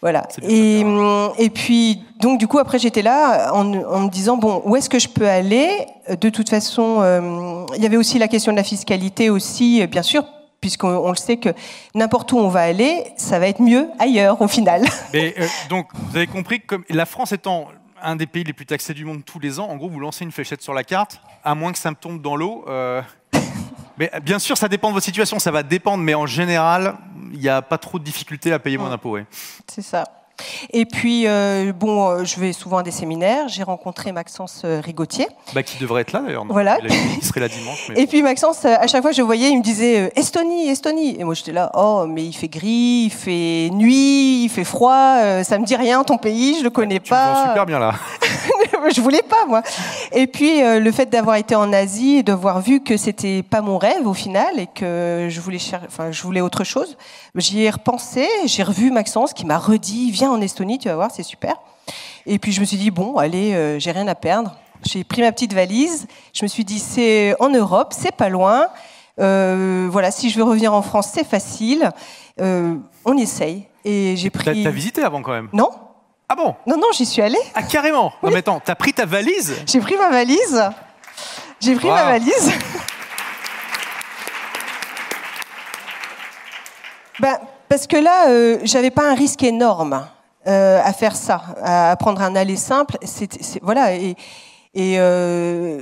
[0.00, 0.26] Voilà.
[0.42, 0.84] Et,
[1.38, 4.98] et, puis, donc, du coup, après, j'étais là en, me disant, bon, où est-ce que
[4.98, 5.86] je peux aller?
[6.20, 10.02] De toute façon, euh, il y avait aussi la question de la fiscalité aussi, bien
[10.02, 10.24] sûr,
[10.60, 11.50] puisqu'on le sait que
[11.94, 14.84] n'importe où on va aller, ça va être mieux ailleurs, au final.
[15.12, 17.68] Mais, euh, donc, vous avez compris que la France étant
[18.02, 20.24] un des pays les plus taxés du monde tous les ans, en gros, vous lancez
[20.24, 22.64] une fléchette sur la carte, à moins que ça me tombe dans l'eau.
[22.68, 23.02] Euh,
[24.02, 26.96] mais bien sûr, ça dépend de votre situation, ça va dépendre, mais en général,
[27.32, 29.18] il n'y a pas trop de difficultés à payer moins d'impôts.
[29.68, 30.21] C'est ça.
[30.72, 33.48] Et puis, euh, bon, euh, je vais souvent à des séminaires.
[33.48, 35.26] J'ai rencontré Maxence euh, Rigotier.
[35.54, 36.44] Bah, qui devrait être là d'ailleurs.
[36.48, 36.78] Voilà.
[36.82, 37.88] Il, a- il serait là dimanche.
[37.90, 41.16] mais- Et puis Maxence, à chaque fois que je voyais, il me disait Estonie, Estonie.
[41.20, 45.42] Et moi j'étais là, oh, mais il fait gris, il fait nuit, il fait froid,
[45.44, 47.46] ça me dit rien ton pays, je le connais Tu me pas.
[47.48, 47.94] super bien là.
[48.94, 49.62] je voulais pas moi.
[50.12, 53.60] Et puis euh, le fait d'avoir été en Asie et d'avoir vu que c'était pas
[53.60, 56.96] mon rêve au final et que je voulais enfin je voulais autre chose,
[57.36, 61.10] j'y ai repensé, j'ai revu Maxence qui m'a redit viens en Estonie, tu vas voir,
[61.10, 61.54] c'est super.
[62.26, 64.56] Et puis je me suis dit bon, allez, euh, j'ai rien à perdre.
[64.84, 68.66] J'ai pris ma petite valise, je me suis dit c'est en Europe, c'est pas loin.
[69.20, 71.90] Euh, voilà, si je veux revenir en France, c'est facile.
[72.40, 73.66] Euh, on essaye.
[73.84, 74.62] Et j'ai pris.
[74.62, 75.48] t'as visité avant quand même?
[75.52, 75.70] Non,
[76.28, 76.54] Ah bon?
[76.66, 77.38] Non, non, j'y suis allée.
[77.54, 79.54] Ah carrément Non mais attends, t'as pris ta valise?
[79.66, 80.62] J'ai pris ma valise.
[81.60, 82.52] J'ai pris ma valise.
[87.20, 90.06] Ben, parce que là, euh, j'avais pas un risque énorme
[90.46, 92.96] euh, à faire ça, à prendre un aller simple.
[93.02, 93.94] C'est- voilà.
[93.94, 94.16] Et,
[94.74, 95.80] et euh,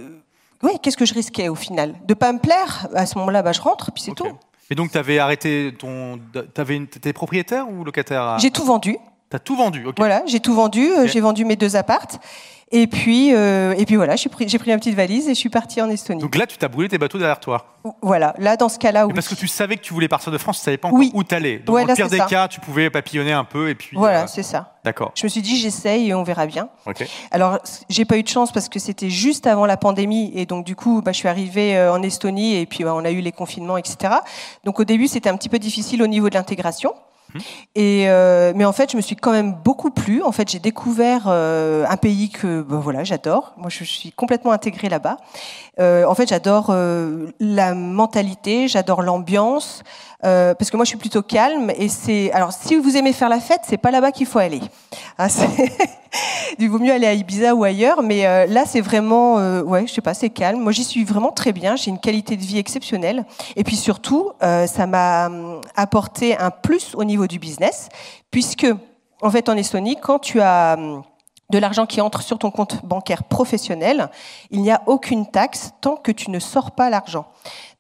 [0.63, 1.95] oui, qu'est-ce que je risquais au final?
[2.07, 4.27] De pas me plaire À ce moment-là, bah, je rentre, puis c'est tout.
[4.71, 6.21] Et donc t'avais arrêté ton.
[6.69, 6.87] Une...
[6.87, 8.97] T'étais propriétaire ou locataire à- J'ai tout vendu.
[9.29, 9.95] T'as tout vendu, ok.
[9.99, 10.91] Voilà, j'ai tout vendu.
[10.91, 11.07] euh.
[11.07, 12.19] J'ai vendu mes deux appartes.
[12.73, 15.83] Et puis, euh, et puis voilà, j'ai pris, ma petite valise et je suis partie
[15.83, 16.21] en Estonie.
[16.21, 17.67] Donc là, tu t'as brûlé tes bateaux derrière toi.
[18.01, 19.13] Voilà, là, dans ce cas-là, oui.
[19.13, 21.11] parce que tu savais que tu voulais partir de France, tu savais pas encore Oui.
[21.13, 21.59] où t'allais.
[21.59, 22.27] Donc Ouais, au là, pire des ça.
[22.27, 23.97] cas, tu pouvais papillonner un peu et puis.
[23.97, 24.75] Voilà, euh, c'est ça.
[24.85, 25.11] D'accord.
[25.17, 26.69] Je me suis dit, j'essaye et on verra bien.
[26.87, 27.05] Ok.
[27.33, 30.65] Alors, j'ai pas eu de chance parce que c'était juste avant la pandémie et donc
[30.65, 33.21] du coup, bah, je suis arrivée euh, en Estonie et puis bah, on a eu
[33.21, 34.15] les confinements, etc.
[34.63, 36.95] Donc au début, c'était un petit peu difficile au niveau de l'intégration.
[37.75, 40.23] Et euh, mais en fait, je me suis quand même beaucoup plu.
[40.23, 43.53] En fait, j'ai découvert euh, un pays que bah, voilà, j'adore.
[43.57, 45.17] Moi, je suis complètement intégrée là-bas.
[45.79, 46.75] Euh, en fait, j'adore
[47.41, 49.83] la mentalité, j'adore l'ambiance.
[50.25, 52.31] Euh, parce que moi, je suis plutôt calme et c'est.
[52.33, 54.61] Alors, si vous aimez faire la fête, c'est pas là-bas qu'il faut aller.
[55.19, 55.49] Hein, c'est-
[56.59, 59.87] Il vaut mieux aller à Ibiza ou ailleurs, mais euh, là, c'est vraiment, euh, ouais,
[59.87, 60.61] je sais pas, c'est calme.
[60.61, 61.77] Moi, j'y suis vraiment très bien.
[61.77, 63.25] J'ai une qualité de vie exceptionnelle.
[63.57, 67.89] Et puis surtout, euh, ça m'a hum, apporté un plus au niveau du business,
[68.31, 68.67] puisque,
[69.23, 71.03] en fait, en Estonie, quand tu as hum,
[71.51, 74.11] de l'argent qui entre sur ton compte bancaire professionnel,
[74.51, 77.27] il n'y a aucune taxe tant que tu ne sors pas l'argent.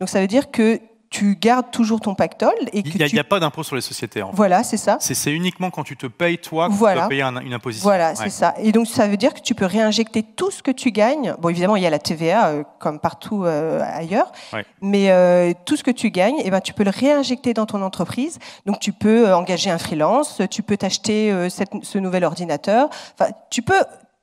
[0.01, 3.09] Donc, ça veut dire que tu gardes toujours ton pactole et que Il n'y a,
[3.09, 3.25] tu...
[3.25, 4.23] pas d'impôt sur les sociétés.
[4.23, 4.37] En fait.
[4.37, 4.97] Voilà, c'est ça.
[5.01, 7.01] C'est c'est uniquement quand tu te payes toi que tu Voilà.
[7.01, 7.83] dois payer un- une imposition.
[7.83, 8.15] Voilà, Ouais.
[8.17, 8.55] c'est ça.
[8.59, 11.35] Et donc ça veut dire que tu peux réinjecter tout ce que tu gagnes.
[11.41, 14.65] Bon, évidemment, il y a la TVA euh, comme partout euh, ailleurs, Ouais.
[14.83, 17.83] mais euh, tout ce que tu gagnes, eh ben, tu peux le réinjecter dans ton
[17.83, 18.39] entreprise.
[18.67, 21.49] Donc tu peux euh, engager un freelance, tu peux t'acheter
[21.83, 22.89] ce nouvel ordinateur.
[23.19, 23.75] Enfin, tu peux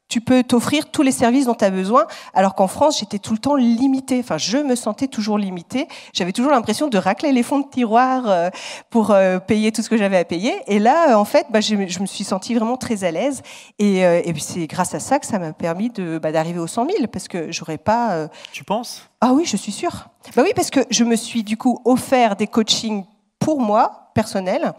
[0.09, 3.33] tu peux t'offrir tous les services dont tu as besoin, alors qu'en France, j'étais tout
[3.33, 4.19] le temps limitée.
[4.19, 5.87] Enfin, je me sentais toujours limitée.
[6.13, 8.49] J'avais toujours l'impression de racler les fonds de tiroir euh,
[8.89, 10.53] pour euh, payer tout ce que j'avais à payer.
[10.67, 13.41] Et là, euh, en fait, bah, je, me suis sentie vraiment très à l'aise.
[13.79, 14.03] Et,
[14.39, 17.27] c'est grâce à ça que ça m'a permis de, bah, d'arriver aux 100 000, parce
[17.27, 18.29] que j'aurais pas...
[18.51, 19.09] Tu penses?
[19.19, 20.07] Ah oui, je suis sûre.
[20.35, 23.03] Bah oui, parce que je me suis du coup offert des coachings
[23.39, 24.73] pour moi, personnels,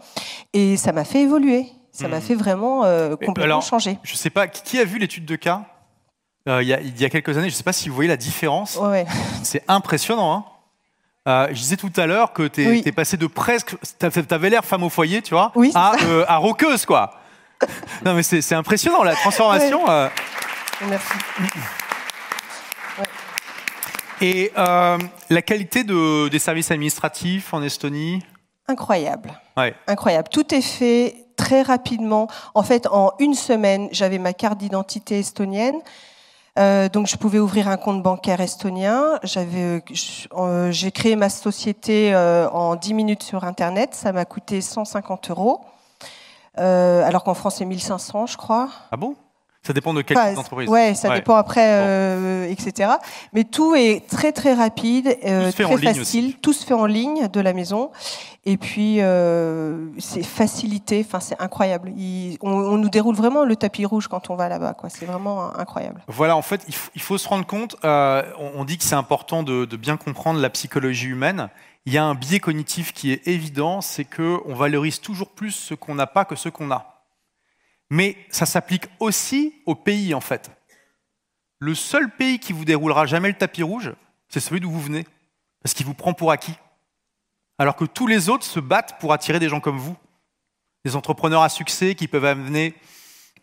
[0.53, 1.67] et ça m'a fait évoluer.
[1.91, 2.21] Ça m'a Mhm.
[2.21, 3.97] fait vraiment euh, complètement alors, changer.
[4.03, 5.63] Je sais pas, qui a vu l'étude de cas
[6.47, 7.49] Euh, il, y a, il y a quelques années?
[7.49, 8.77] Je sais pas si vous voyez la différence.
[8.77, 9.05] Ouais.
[9.43, 10.33] C'est impressionnant.
[10.33, 10.45] Hein
[11.27, 12.91] Euh, je disais tout à l'heure que tu es, Oui.
[12.93, 13.75] passé de presque.
[13.99, 15.93] Tu avais l'air femme au foyer, tu vois, Oui, à,
[16.27, 17.11] à roqueuse, quoi.
[18.05, 19.81] non, mais c'est impressionnant, la transformation.
[20.87, 21.13] Merci.
[24.21, 24.97] Et euh,
[25.29, 28.21] la qualité de- des services administratifs en Estonie?
[28.67, 29.31] Incroyable.
[29.55, 29.73] Ouais.
[29.87, 30.27] Incroyable.
[30.29, 31.15] Tout est fait
[31.49, 32.27] très rapidement.
[32.53, 35.77] En fait, en une semaine, j'avais ma carte d'identité estonienne.
[36.59, 39.17] Euh, donc, je pouvais ouvrir un compte bancaire estonien.
[39.23, 43.95] J'avais, je- euh, j'ai créé ma société euh, en 10 minutes sur Internet.
[43.95, 45.61] Ça m'a coûté 150 euros.
[46.59, 48.69] Euh, alors qu'en France, c'est 1500, je crois.
[48.91, 49.15] Ah bon?
[49.61, 50.69] Ça dépend de quelle Enfin, type d'entreprise.
[50.69, 51.15] Ouais, ça Ouais.
[51.15, 52.91] dépend après, euh, etc.
[53.33, 56.35] Mais tout est très très rapide, euh, très facile.
[56.37, 57.91] Tout se fait en ligne de la maison.
[58.45, 61.03] Et puis euh, c'est facilité.
[61.05, 61.91] Enfin, c'est incroyable.
[61.97, 64.73] Il- on, on nous déroule vraiment le tapis rouge quand on va là-bas.
[64.75, 64.89] Quoi.
[64.89, 66.01] C'est vraiment euh, incroyable.
[66.07, 68.23] Voilà, en fait, il faut, il faut se rendre compte, on,
[68.55, 71.49] on dit que c'est important de, de bien comprendre la psychologie humaine.
[71.85, 75.73] Il y a un biais cognitif qui est évident, c'est qu'on valorise toujours plus ce
[75.73, 76.98] qu'on n'a pas que ce qu'on a.
[77.89, 80.51] Mais ça s'applique aussi au pays, en fait.
[81.59, 83.93] Le seul pays qui vous déroulera jamais le tapis rouge,
[84.29, 85.05] c'est celui d'où vous venez,
[85.61, 86.55] parce qu'il vous prend pour acquis.
[87.57, 89.97] Alors que tous les autres se battent pour attirer des gens comme vous,
[90.85, 92.73] des entrepreneurs à succès qui peuvent amener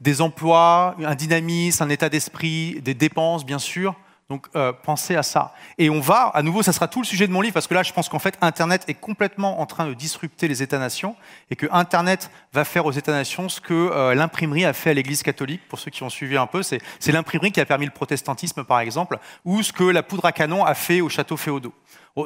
[0.00, 3.94] des emplois, un dynamisme, un état d'esprit, des dépenses, bien sûr,
[4.28, 5.54] Donc euh, pensez à ça.
[5.78, 7.74] Et on va, à nouveau, ça sera tout le sujet de mon livre, parce que
[7.74, 11.14] là, je pense qu'en fait, Internet est complètement en train de disrupter les États-nations,
[11.50, 15.22] et que Internet va faire aux États-nations ce que euh, l'imprimerie a fait à l'Église
[15.22, 16.64] catholique, pour ceux qui ont suivi un peu.
[16.64, 20.32] C'est l'imprimerie qui a permis le protestantisme, par exemple, ou ce que la poudre à
[20.32, 21.74] canon a fait au château féodaux.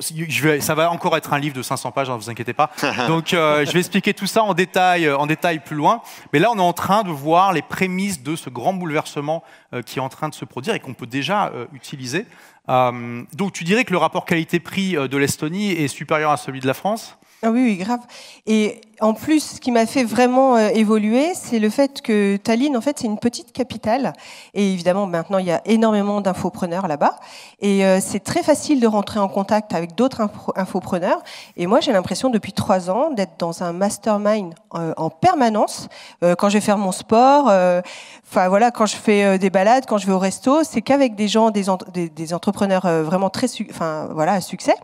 [0.01, 2.71] Je vais, ça va encore être un livre de 500 pages, ne vous inquiétez pas.
[3.09, 6.03] Donc, euh, je vais expliquer tout ça en détail, en détail plus loin.
[6.33, 9.43] Mais là, on est en train de voir les prémices de ce grand bouleversement
[9.87, 12.27] qui est en train de se produire et qu'on peut déjà utiliser
[12.71, 16.61] euh, donc tu dirais que le rapport qualité-prix euh, de l'Estonie est supérieur à celui
[16.61, 17.19] de la France?
[17.43, 18.01] Ah oui, oui, grave.
[18.47, 22.77] Et en plus, ce qui m'a fait vraiment euh, évoluer, c'est le fait que Tallinn,
[22.77, 24.13] en fait, c'est une petite capitale.
[24.53, 27.17] Et évidemment, maintenant, il y a énormément d'infopreneurs là-bas.
[27.61, 31.23] Et euh, c'est très facile de rentrer en contact avec d'autres infopreneurs.
[31.57, 35.89] Et moi, j'ai l'impression, depuis trois ans, d'être dans un mastermind euh, en permanence.
[36.21, 40.07] quand je vais faire mon sport, enfin voilà, quand je fais des balades, quand je
[40.07, 41.65] vais au resto, c'est qu'avec des gens, des,
[42.11, 44.75] des, entrepreneurs vraiment très, enfin voilà, à succès.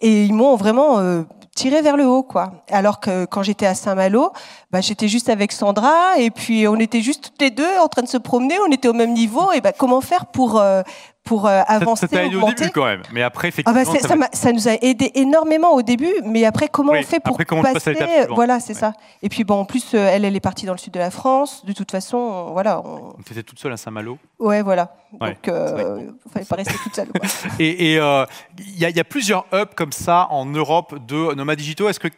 [0.00, 1.24] Et ils m'ont vraiment
[1.58, 2.52] tiré vers le haut, quoi.
[2.70, 4.32] Alors que quand j'étais à Saint-Malo,
[4.70, 8.02] bah, j'étais juste avec Sandra et puis on était juste toutes les deux en train
[8.02, 9.50] de se promener, on était au même niveau.
[9.52, 10.82] Et bah, comment faire pour euh,
[11.28, 14.26] pour euh, avancer, ça, aidé au début quand même, mais après ah bah, effectivement.
[14.32, 17.94] ça, nous a aidé énormément au début, mais après comment on fait pour passer
[18.30, 18.94] Voilà, c'est ça.
[19.22, 21.10] Et puis bon, en plus, euh, elle, elle est partie dans le sud de la
[21.10, 21.66] France.
[21.66, 22.80] De toute façon, voilà.
[22.82, 23.14] On...
[23.26, 24.16] Tu étais toute seule à Saint-Malo.
[24.38, 24.94] Ouais, voilà.
[25.20, 27.08] Donc, euh, il fallait pas rester toute seule.
[27.58, 31.90] et il y, a plusieurs hubs comme ça en Europe de nomades digitaux.
[31.90, 32.08] Est-ce que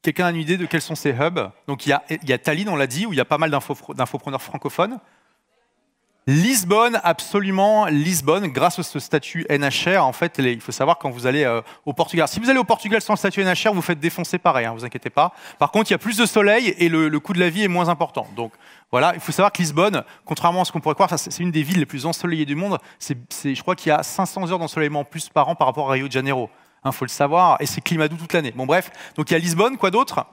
[0.00, 1.50] quelqu'un a une idée de quels sont ces hubs?
[1.68, 3.38] Donc il y a, y a Tallinn, on l'a dit, où il y a pas
[3.38, 4.98] mal d'infopreneurs francophones.
[6.28, 11.28] Lisbonne, absolument, Lisbonne, grâce à ce statut NHR, en fait, il faut savoir quand vous
[11.28, 12.26] allez euh, au Portugal.
[12.26, 15.08] Si vous allez au Portugal sans statut NHR, vous faites défoncer pareil, hein, vous inquiétez
[15.08, 15.32] pas.
[15.60, 17.68] Par contre, il y a plus de soleil et le, coût de la vie est
[17.68, 18.26] moins important.
[18.34, 18.52] Donc
[18.90, 21.62] voilà, il faut savoir que Lisbonne, contrairement à ce qu'on pourrait croire, c'est une des
[21.62, 22.78] villes les plus ensoleillées du monde.
[23.00, 25.92] je crois qu'il y a 500 heures d'ensoleillement en plus par an par rapport à
[25.92, 26.50] Rio de Janeiro.
[26.84, 28.50] Il hein, faut le savoir, et c'est climat doux toute l'année.
[28.50, 30.26] Bon bref, donc il y a Lisbonne, quoi d'autre?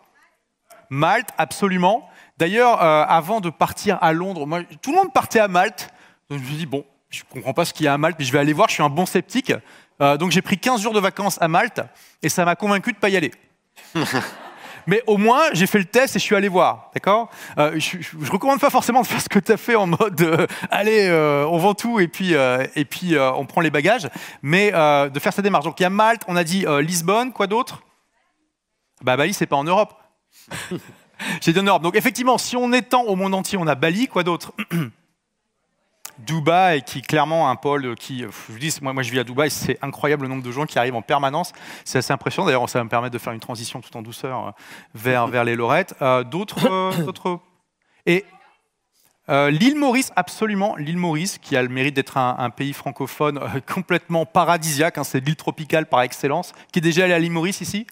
[0.90, 2.10] Malte, absolument.
[2.38, 5.89] D'ailleurs, euh, avant de partir à Londres, moi, tout le monde partait à Malte.
[6.30, 7.98] Donc je me suis dit, bon, je ne comprends pas ce qu'il y a à
[7.98, 9.54] Malte, mais je vais aller voir, je suis un bon sceptique.
[10.02, 11.82] Euh, donc j'ai pris 15 jours de vacances à Malte,
[12.24, 13.32] et ça m'a convaincu de ne pas y aller.
[14.88, 16.89] mais au moins, j'ai fait le test et je suis allé voir.
[16.96, 17.30] D'accord?
[17.60, 20.48] Euh, Je ne recommande pas forcément de faire ce que tu as fait en mode
[20.72, 21.12] allez,
[21.48, 24.10] on vend tout et puis, et puis on prend les bagages,
[24.41, 25.65] mais de faire cette démarche.
[25.65, 27.84] Donc il y a Malte, on a dit Lisbonne, quoi d'autre?
[29.04, 29.93] Bah, Bali, c'est pas en Europe.
[31.58, 31.84] En Europe.
[31.84, 34.54] Donc effectivement, si on étend au monde entier, on a Bali, quoi d'autre
[36.19, 39.23] Dubaï, qui est clairement un pôle qui, je vous dis, moi, moi je vis à
[39.23, 41.54] Dubaï, c'est incroyable le nombre de gens qui arrivent en permanence.
[41.86, 42.45] C'est assez impressionnant.
[42.45, 44.52] D'ailleurs, ça va me permettre de faire une transition tout en douceur euh,
[44.93, 45.95] vers, vers les Lorettes.
[46.02, 47.39] Euh, d'autres, euh, d'autres.
[48.06, 48.26] Et
[49.28, 53.39] l'île Maurice, absolument, l'île Maurice, qui a le mérite d'être un, pays francophone
[53.73, 54.97] complètement paradisiaque.
[54.97, 56.54] Hein, c'est l'île tropicale par excellence.
[56.71, 57.88] Qui est déjà allé à l'île Maurice ici?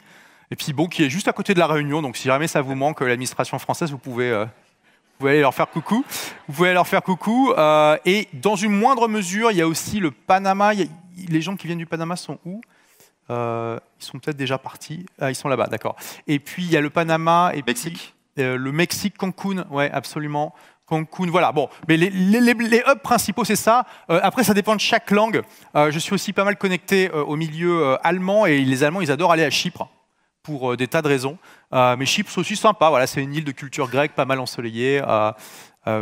[0.52, 2.62] Et puis bon, qui est juste à côté de la Réunion, donc si jamais ça
[2.62, 6.04] vous manque, l'administration française, vous pouvez, euh, vous pouvez aller leur faire coucou.
[6.48, 7.54] Vous pouvez aller leur faire coucou.
[7.58, 10.74] Euh, et dans une moindre mesure, il y a aussi le Panama.
[10.74, 12.60] les gens qui viennent du Panama sont où?
[13.30, 15.06] Euh, Ils sont peut-être déjà partis.
[15.22, 15.96] Ah, ils sont là-bas, d'accord.
[16.28, 18.14] Et puis il y a le Panama et Mexique.
[18.36, 20.54] le Mexique, Cancun, ouais, absolument.
[20.86, 21.54] Cancun, voilà.
[21.54, 23.86] Bon, mais les, les, hubs principaux, c'est ça.
[24.10, 25.44] après, ça dépend de chaque langue.
[25.76, 29.46] je suis aussi pas mal connecté au milieu allemand et les Allemands, ils adorent aller
[29.46, 29.88] à Chypre
[30.44, 31.38] pour euh, des tas de raisons.
[31.74, 32.90] Euh, mais Chypre, aussi sympa.
[32.90, 35.02] Voilà, c'est une île de culture grecque, pas mal ensoleillée.
[35.08, 35.32] Euh,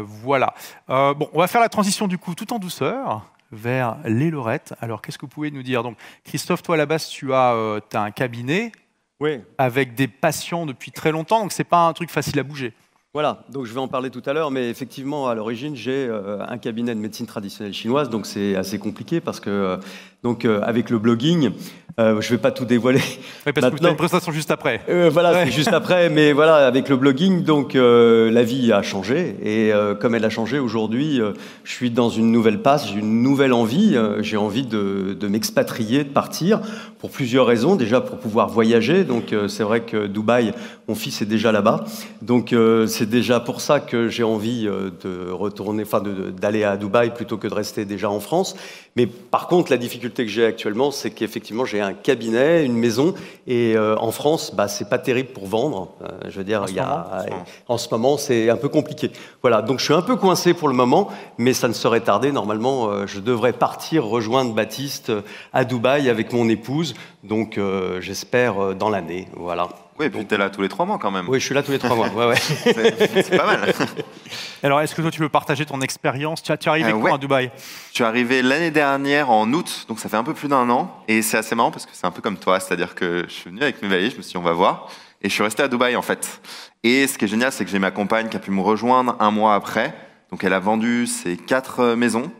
[0.05, 0.53] voilà.
[0.87, 4.73] bon, on va faire la transition du coup tout en douceur vers les Lorettes.
[4.81, 5.83] Alors, qu'est-ce que vous pouvez nous dire?
[5.83, 8.71] Donc, Christophe, toi à la base, tu as, as un cabinet
[9.19, 9.41] oui.
[9.57, 12.73] avec des patients depuis très longtemps, donc c'est pas un truc facile à bouger.
[13.13, 16.07] Voilà, donc je vais en parler tout à l'heure, mais effectivement, à l'origine, j'ai
[16.47, 19.79] un cabinet de médecine traditionnelle chinoise, donc c'est assez compliqué parce que,
[20.21, 21.51] donc, avec le blogging,
[21.99, 23.01] euh, je ne vais pas tout dévoiler.
[23.45, 24.81] Oui, parce que tu as une prestation juste après.
[24.89, 26.09] Euh, voilà, c'est juste après.
[26.09, 29.35] Mais voilà, avec le blogging, donc euh, la vie a changé.
[29.43, 31.19] Et comme elle a changé aujourd'hui,
[31.63, 33.97] je suis dans une nouvelle passe, j'ai une nouvelle envie.
[34.19, 36.61] j'ai envie de, de m'expatrier, de partir,
[36.99, 37.75] pour plusieurs raisons.
[37.75, 39.03] Déjà pour pouvoir voyager.
[39.03, 40.53] Donc c'est vrai que Dubaï,
[40.87, 41.85] mon fils est déjà là-bas.
[42.21, 42.53] Donc
[42.87, 46.01] c'est déjà pour ça que j'ai envie de retourner, enfin
[46.39, 48.55] d'aller à Dubaï plutôt que de rester déjà en France.
[48.95, 53.13] Mais par contre, la difficulté que j'ai actuellement, c'est qu'effectivement, j'ai un cabinet, une maison,
[53.47, 55.93] et euh, en France, bah, c'est pas terrible pour vendre.
[56.03, 57.25] Euh, je veux dire, en, il y a,
[57.67, 59.11] en ce moment, c'est un peu compliqué.
[59.41, 62.31] Voilà, donc je suis un peu coincé pour le moment, mais ça ne serait tardé.
[62.31, 65.11] Normalement, euh, je devrais partir rejoindre Baptiste
[65.53, 66.88] à Dubaï avec mon épouse,
[67.23, 67.59] donc
[67.99, 69.27] j'espère dans l'année.
[69.35, 69.69] Voilà.
[69.99, 71.27] Oui, et puis t'es là tous les trois mois quand même.
[71.27, 72.07] Oui, je suis là tous les trois mois.
[72.07, 72.35] Ouais, ouais.
[72.39, 73.73] C'est c'est pas mal.
[74.63, 76.41] Alors, est-ce que toi, tu peux partager ton expérience?
[76.41, 77.13] Tu as- tu es arrivé Euh, quand ouais.
[77.13, 77.51] à Dubaï?
[77.89, 80.93] Je suis arrivé l'année dernière en août, donc ça fait un peu plus d'un an.
[81.09, 83.49] Et c'est assez marrant parce que c'est un peu comme toi, c'est-à-dire que je suis
[83.49, 84.87] venu avec mes valises, je me suis dit on va voir.
[85.21, 86.41] Et je suis resté à Dubaï en fait.
[86.83, 89.17] Et ce qui est génial, c'est que j'ai ma compagne qui a pu me rejoindre
[89.19, 89.93] un mois après.
[90.31, 92.31] Donc elle a vendu ses quatre euh, maisons.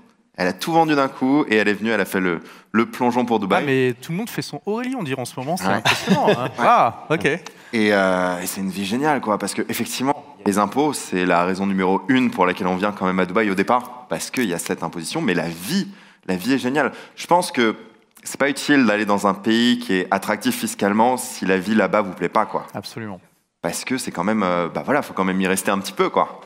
[0.41, 2.39] Elle a tout vendu d'un coup et elle est venue, elle a fait le,
[2.71, 3.65] le plongeon pour Ah, Dubaï.
[3.65, 5.73] mais tout le monde fait son Aurélie, on dirait en ce moment, c'est Ouais.
[5.73, 6.27] impressionnant.
[6.29, 6.47] hein.
[6.57, 7.25] Ah, ok.
[7.25, 11.43] Et, euh, et c'est une vie géniale, quoi, parce que effectivement, les impôts, c'est la
[11.43, 14.45] raison numéro une pour laquelle on vient quand même à Dubaï au départ, parce qu'il
[14.45, 15.89] y a cette imposition, mais la vie,
[16.25, 16.93] la vie est géniale.
[17.17, 17.75] Je pense que
[18.23, 22.01] c'est pas utile d'aller dans un pays qui est attractif fiscalement si la vie là-bas
[22.01, 23.19] vous plaît pas, quoi, Absolument.
[23.61, 25.93] parce que c'est quand même, euh, bah voilà, faut quand même y rester un petit
[25.93, 26.39] peu, quoi.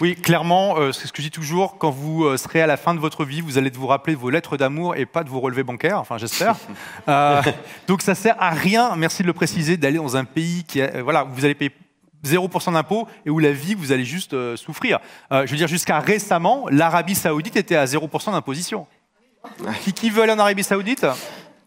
[0.00, 2.76] Oui, clairement, euh, c'est ce que je dis toujours, quand vous euh, serez à la
[2.76, 5.30] fin de votre vie, vous allez vous rappeler de vos lettres d'amour et pas de
[5.30, 6.56] vos relevés bancaires, enfin j'espère.
[7.08, 7.40] Euh,
[7.86, 10.96] donc ça sert à rien, merci de le préciser, d'aller dans un pays qui, a-
[10.96, 11.70] euh, voilà, où vous allez payer
[12.24, 14.98] 0% d'impôts et où la vie, vous allez juste euh, souffrir.
[15.30, 18.86] Euh, je veux dire, jusqu'à récemment, l'Arabie Saoudite était à 0% d'imposition.
[19.84, 21.06] Qui, qui veut aller en Arabie Saoudite?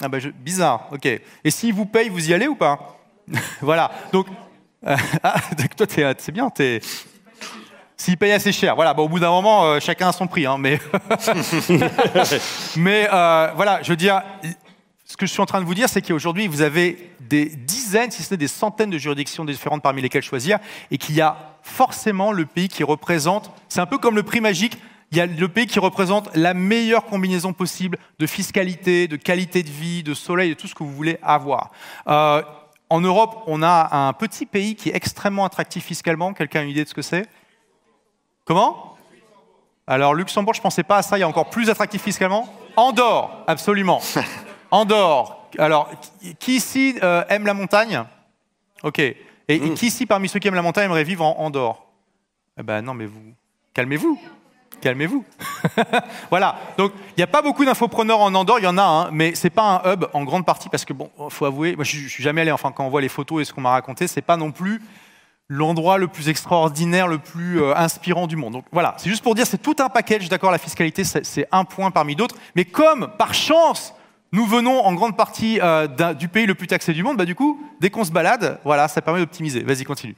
[0.02, 1.06] Ah bah, je- Bizarre, ok.
[1.06, 2.98] Et s'ils vous payent, vous y allez ou pas?
[3.62, 4.28] Voilà, donc,
[4.86, 6.82] euh, ah, donc toi, c'est bien, t'es...
[8.00, 8.94] S'ils payent assez cher, voilà.
[8.94, 10.80] Bon, au bout d'un moment, euh, chacun a son prix, hein, mais
[12.78, 14.22] mais euh, voilà, je veux dire,
[15.04, 18.10] ce que je suis en train de vous dire, c'est qu'aujourd'hui, vous avez des dizaines,
[18.10, 20.60] si ce n'est des centaines de juridictions différentes parmi lesquelles choisir,
[20.92, 23.52] et qu'il y a forcément le pays qui représente.
[23.68, 24.78] C'est un peu comme le prix magique.
[25.12, 29.62] Il y a le pays qui représente la meilleure combinaison possible de fiscalité, de qualité
[29.62, 31.72] de vie, de soleil, de tout ce que vous voulez avoir.
[32.08, 32.44] Euh,
[32.90, 36.34] en Europe, on a un petit pays qui est extrêmement attractif fiscalement.
[36.34, 37.28] Quelqu'un a une idée de ce que c'est?
[38.50, 38.96] Comment?
[39.86, 42.52] Alors, Luxembourg, je ne pensais pas à ça, il y a encore plus attractif fiscalement.
[42.78, 44.02] Andorre, absolument.
[44.72, 45.46] Andorre.
[45.60, 45.88] Alors,
[46.40, 48.04] qui- ici euh, aime la montagne?
[48.82, 48.98] Ok.
[48.98, 49.16] Et,
[49.50, 51.86] et qui ici, parmi ceux qui aiment la montagne, aimerait vivre en Andorre?
[52.60, 53.22] Eh ben non, mais vous,
[53.76, 54.20] calmez-vous.
[54.82, 55.24] Calmez-vous.
[56.32, 56.56] voilà.
[56.76, 58.58] Donc, il n'y a pas beaucoup d'infopreneurs en Andorre.
[58.58, 60.94] Il y en a un, mais c'est pas un hub en grande partie parce que
[60.94, 62.52] bon, faut avouer, moi, je, je suis jamais allé.
[62.52, 64.82] Enfin, quand on voit les photos et ce qu'on m'a raconté, c'est pas non plus
[65.50, 68.54] l'endroit le plus extraordinaire, le plus euh, inspirant du monde.
[68.54, 71.66] Donc voilà, c'est juste pour dire, c'est tout un package, d'accord, la fiscalité, c'est un
[71.66, 73.94] point parmi d'autres, mais comme, par chance,
[74.32, 77.34] nous venons en grande partie euh, du pays le plus taxé du monde, bah du
[77.34, 79.64] coup, dès qu'on se balade, voilà, ça permet d'optimiser.
[79.64, 80.16] Vas-y, continue.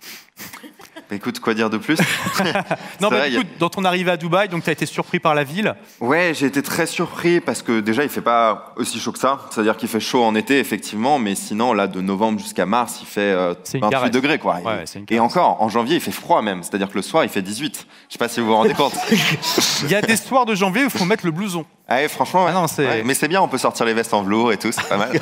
[1.13, 1.97] Écoute, quoi dire de plus
[3.01, 5.19] Non, bah, il y a- dans ton arrivée à Dubaï, donc tu as été surpris
[5.19, 5.75] par la ville.
[5.99, 9.39] Ouais, j'ai été très surpris parce que déjà il fait pas aussi chaud que ça.
[9.49, 13.07] C'est-à-dire qu'il fait chaud en été effectivement, mais sinon là de novembre jusqu'à mars il
[13.07, 14.11] fait euh, C'est une 28 caresse.
[14.11, 14.59] degrés quoi.
[14.63, 16.63] Ouais, Et- encore en janvier il fait froid même.
[16.63, 17.85] C'est-à-dire que le soir il fait 18.
[18.07, 18.93] Je sais pas si vous vous rendez compte.
[19.83, 21.65] Il y a des soirs de janvier où il faut mettre le blouson.
[21.87, 22.45] Ah ouais, franchement.
[22.47, 23.03] Ah non, ouais.
[23.03, 25.11] Mais c'est bien, on peut sortir les vestes en velours et tout, c'est pas mal.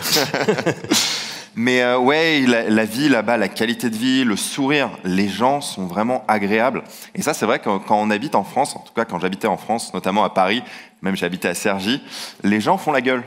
[1.56, 5.86] Mais euh, ouais, la, vie là-bas, la qualité de vie, le sourire, les gens sont
[5.86, 6.84] vraiment agréables.
[7.16, 9.48] Et ça, c'est vrai que quand on habite en France, en tout cas quand j'habitais
[9.48, 10.64] en France, notamment à Paris,
[11.02, 12.02] même j'habitais à Cergy,
[12.44, 13.24] les gens font la gueule.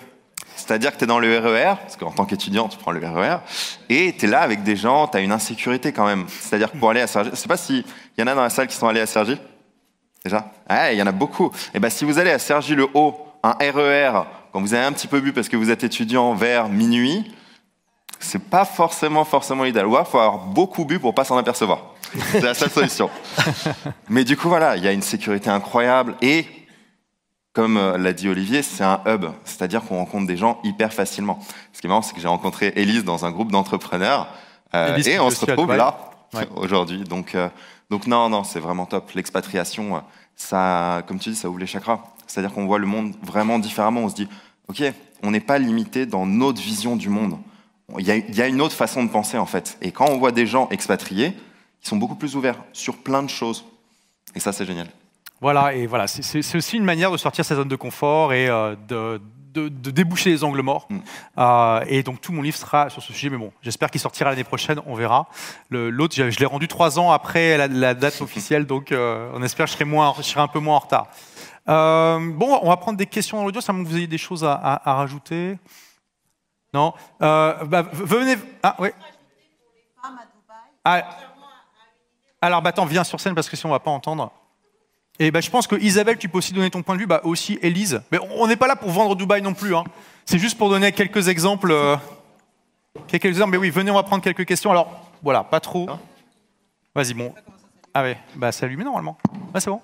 [0.54, 3.38] C'est-à-dire que tu es dans le RER, parce qu'en tant qu'étudiant, tu prends le RER,
[3.88, 6.26] et tu es là avec des gens, tu as une insécurité quand même.
[6.28, 7.85] C'est-à-dire que pour aller à Cergy, je sais pas s'il
[8.18, 9.38] y en a dans la salle qui sont allés à Cergy?
[10.24, 10.52] Déjà?
[10.68, 11.50] Ah, il y en a beaucoup.
[11.74, 15.20] Et ben, si vous allez à Cergy-le-Haut, un RER, quand vous avez un petit peu
[15.20, 17.32] bu parce que vous êtes étudiant vers minuit,
[18.24, 19.87] c'est pas forcément forcément idéal.
[19.87, 21.94] Ou alors, faut avoir beaucoup bu pour pas s'en apercevoir.
[22.30, 23.11] C'est la seule solution.
[24.08, 26.46] Mais du coup, voilà, il y a une sécurité incroyable et,
[27.52, 31.38] comme euh, l'a dit Olivier, c'est un hub, c'est-à-dire qu'on rencontre des gens hyper facilement.
[31.72, 34.28] Ce qui est marrant, c'est que j'ai rencontré Élise dans un groupe d'entrepreneurs
[34.74, 36.48] euh, et on se retrouve là Ouais.
[36.56, 37.04] aujourd'hui.
[37.04, 37.50] Donc, euh,
[37.90, 39.11] donc non, non, c'est vraiment top.
[39.12, 40.02] L'expatriation,
[40.35, 42.00] ça, comme tu dis, ça ouvre les chakras.
[42.26, 44.00] C'est-à-dire qu'on voit le monde vraiment différemment.
[44.00, 44.28] On se dit,
[44.68, 44.82] ok,
[45.22, 47.37] on n'est pas limité dans notre vision du monde.
[47.98, 49.76] Il y, a, il y a une autre façon de penser en fait.
[49.83, 51.35] Et quand on voit des gens expatriés,
[51.83, 53.64] ils sont beaucoup plus ouverts sur plein de choses.
[54.35, 54.88] Et ça, c'est génial.
[55.40, 58.48] Voilà, et voilà, c'est- aussi une manière de sortir de sa zone de confort et
[58.48, 59.20] euh, de,
[59.52, 60.87] de- de déboucher les angles morts.
[60.88, 60.98] Mm.
[61.38, 64.31] Euh, et donc tout mon livre sera sur ce sujet, mais bon, j'espère qu'il sortira
[64.31, 65.26] l'année prochaine, on verra.
[65.70, 69.66] L'autre, je, l'ai rendu trois ans après la, la date officielle, donc euh, on espère
[69.66, 71.09] que je serai, moins, je serai un peu moins en retard.
[71.68, 74.44] Euh, bon, on va prendre des questions dans l'audio, ça que vous ayez des choses
[74.44, 75.59] à, à- à rajouter.
[76.74, 78.37] Non Euh, bah, Venez.
[78.62, 78.88] Ah, oui.
[80.85, 81.02] Ah,
[82.40, 84.32] alors, bah, attends, viens sur scène parce que sinon on va pas entendre.
[85.18, 87.20] Et bah, je pense que Isabelle, tu peux aussi donner ton point de vue, bah,
[87.24, 88.02] aussi Élise.
[88.11, 89.76] Mais on n'est pas là pour vendre Dubaï non plus.
[89.76, 89.85] hein.
[90.24, 91.70] C'est juste pour donner quelques exemples.
[91.70, 91.96] euh,
[93.06, 93.52] quelques exemples.
[93.52, 94.70] Mais oui, venez, on va prendre quelques questions.
[94.70, 94.90] Alors,
[95.22, 95.88] voilà, pas trop.
[96.94, 97.32] Vas-y, bon.
[97.94, 99.18] Ah ouais, bah c'est allumé normalement.
[99.55, 99.80] Ouais, c'est bon?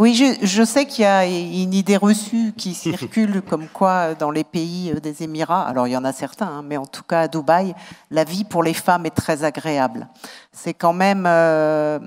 [0.00, 4.30] Oui, je, je sais qu'il y a une idée reçue qui circule comme quoi dans
[4.30, 7.02] les pays euh, des Émirats, alors il y en a certains, hein, mais en tout
[7.02, 7.74] cas à Dubaï,
[8.12, 10.06] la vie pour les femmes est très agréable.
[10.52, 11.98] C'est quand même euh,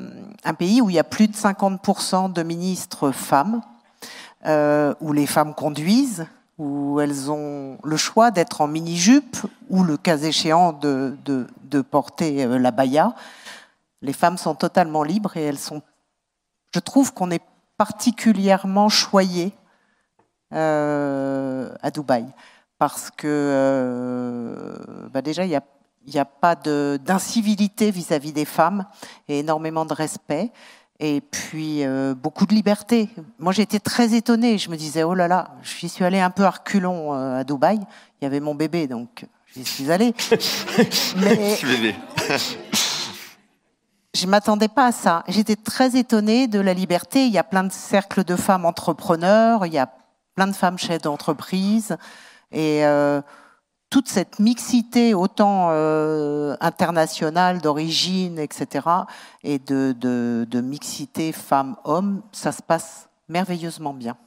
[0.45, 3.61] un pays où il y a plus de 50% de ministres femmes,
[4.45, 6.25] euh, où les femmes conduisent,
[6.57, 9.35] où elles ont le choix d'être en mini-jupe
[9.69, 13.13] ou le cas échéant de, de, de porter euh, la baya.
[14.01, 15.81] Les femmes sont totalement libres et elles sont.
[16.73, 17.41] Je trouve qu'on est
[17.82, 19.53] particulièrement choyé
[20.53, 22.27] euh, à Dubaï.
[22.77, 24.75] Parce que euh,
[25.11, 25.63] bah déjà il n'y a,
[26.05, 28.86] y a, pas d'incivilité vis-à-vis des femmes
[29.27, 30.51] et énormément de respect.
[30.99, 33.09] Et puis euh, beaucoup de liberté.
[33.39, 36.43] Moi j'étais très étonnée, je me disais oh là là, j'y suis allée un peu
[36.43, 37.79] à reculons à Dubaï,
[38.21, 39.25] il y avait mon bébé donc
[39.55, 40.13] j'y suis allée.
[41.17, 41.57] Mais...
[44.22, 45.24] Je m'attendais pas à ça.
[45.28, 47.26] J'étais très étonnée de la liberté.
[47.26, 49.89] Il y a plein de cercles de femmes entrepreneurs, il y a
[50.36, 51.97] plein de femmes chefs d'entreprise,
[52.51, 53.19] et euh,
[53.89, 58.88] toute cette mixité, autant euh, internationale, d'origine, etc.,
[59.43, 64.17] et de, de, de mixité femmes-hommes, ça se passe merveilleusement bien.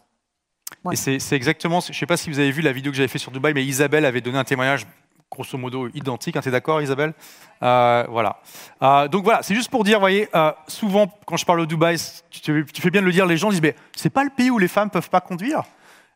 [0.85, 0.95] Ouais.
[0.95, 3.09] Et c'est exactement, je ne sais pas si vous avez vu la vidéo que j'avais
[3.09, 4.87] fait sur Dubaï, mais Isabelle avait donné un témoignage
[5.31, 6.37] grosso modo identique.
[6.37, 7.15] Hein, tu es d'accord, Isabelle?
[7.63, 8.37] Euh, Voilà.
[8.83, 11.67] Euh, donc voilà, c'est juste pour dire, vous voyez, euh, souvent quand je parle au
[11.67, 11.97] Dubaï,
[12.31, 14.59] tu, fais bien de le dire, les gens disent, mais c'est pas le pays où
[14.59, 15.63] les femmes peuvent pas conduire.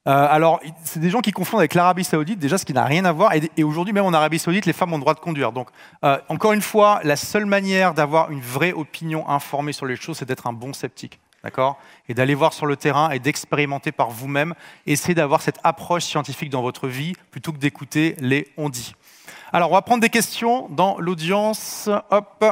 [0.07, 3.13] Alors, c'est des gens qui confondent avec l'Arabie Saoudite, déjà, ce qui n'a rien à
[3.13, 3.35] voir.
[3.35, 5.53] Et, et aujourd'hui, même en Arabie Saoudite, les femmes ont le droit de conduire.
[5.53, 5.69] Donc,
[6.31, 10.25] encore une fois, la seule manière d'avoir une vraie opinion informée sur les choses, c'est
[10.25, 11.21] d'être un bon sceptique.
[11.49, 11.79] D'accord?
[12.11, 14.55] Et d'aller voir sur le terrain et d'expérimenter par vous-même.
[14.85, 18.95] Essayez d'avoir cette approche scientifique dans votre vie plutôt que d'écouter les on dit.
[19.51, 21.89] Alors, on va prendre des questions dans l'audience.
[22.11, 22.45] Hop.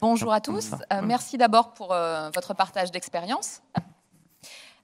[0.00, 0.72] Bonjour à tous.
[0.92, 3.60] Euh, merci d'abord pour euh, votre partage d'expérience.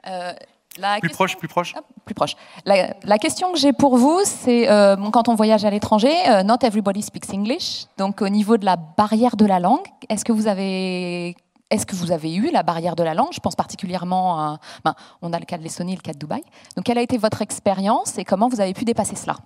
[0.07, 0.35] Euh,
[0.75, 1.09] plus question...
[1.11, 1.75] proche, plus proche.
[1.77, 2.37] Ah, plus proche.
[2.65, 6.13] La, la question que j'ai pour vous, c'est euh, bon, quand on voyage à l'étranger,
[6.29, 7.87] euh, not everybody speaks English.
[7.99, 11.37] Donc, au niveau de la barrière de la langue, est-ce que vous avez
[11.71, 13.33] est-ce que vous avez eu la barrière de la langue?
[13.33, 14.59] Je pense particulièrement à.
[14.85, 16.43] Ben, on a le cas de l'Estonie, le cas de Dubaï.
[16.77, 19.37] Donc, quelle a été votre expérience et comment vous avez pu dépasser cela?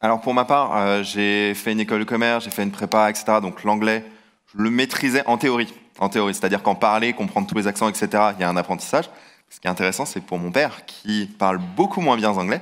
[0.00, 3.10] Alors, pour ma part, euh, j'ai fait une école de commerce, j'ai fait une prépa,
[3.10, 3.38] etc.
[3.42, 4.02] Donc, l'anglais,
[4.54, 5.74] je le maîtrisais en théorie.
[5.98, 8.08] En théorie, c'est-à-dire qu'en parler, comprendre tous les accents, etc.,
[8.38, 9.10] il y a un apprentissage.
[9.50, 12.60] Ce qui est intéressant, c'est pour mon père, qui parle beaucoup moins bien anglais,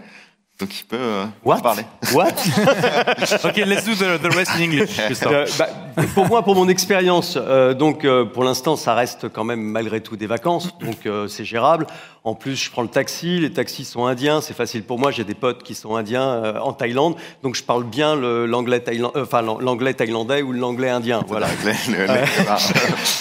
[0.58, 1.60] donc il peut euh, What?
[1.60, 1.84] parler.
[2.14, 2.32] What?
[3.44, 4.96] Ok, let's do the, the rest in English.
[5.26, 5.68] Euh, bah,
[6.14, 10.00] pour moi, pour mon expérience, euh, donc euh, pour l'instant, ça reste quand même malgré
[10.00, 11.86] tout des vacances, donc euh, c'est gérable.
[12.22, 15.10] En plus, je prends le taxi, les taxis sont indiens, c'est facile pour moi.
[15.10, 19.12] J'ai des potes qui sont indiens euh, en Thaïlande, donc je parle bien l'anglais thaïland,
[19.16, 21.22] enfin l'anglais thaïlandais ou l'anglais indien.
[21.28, 21.48] Voilà.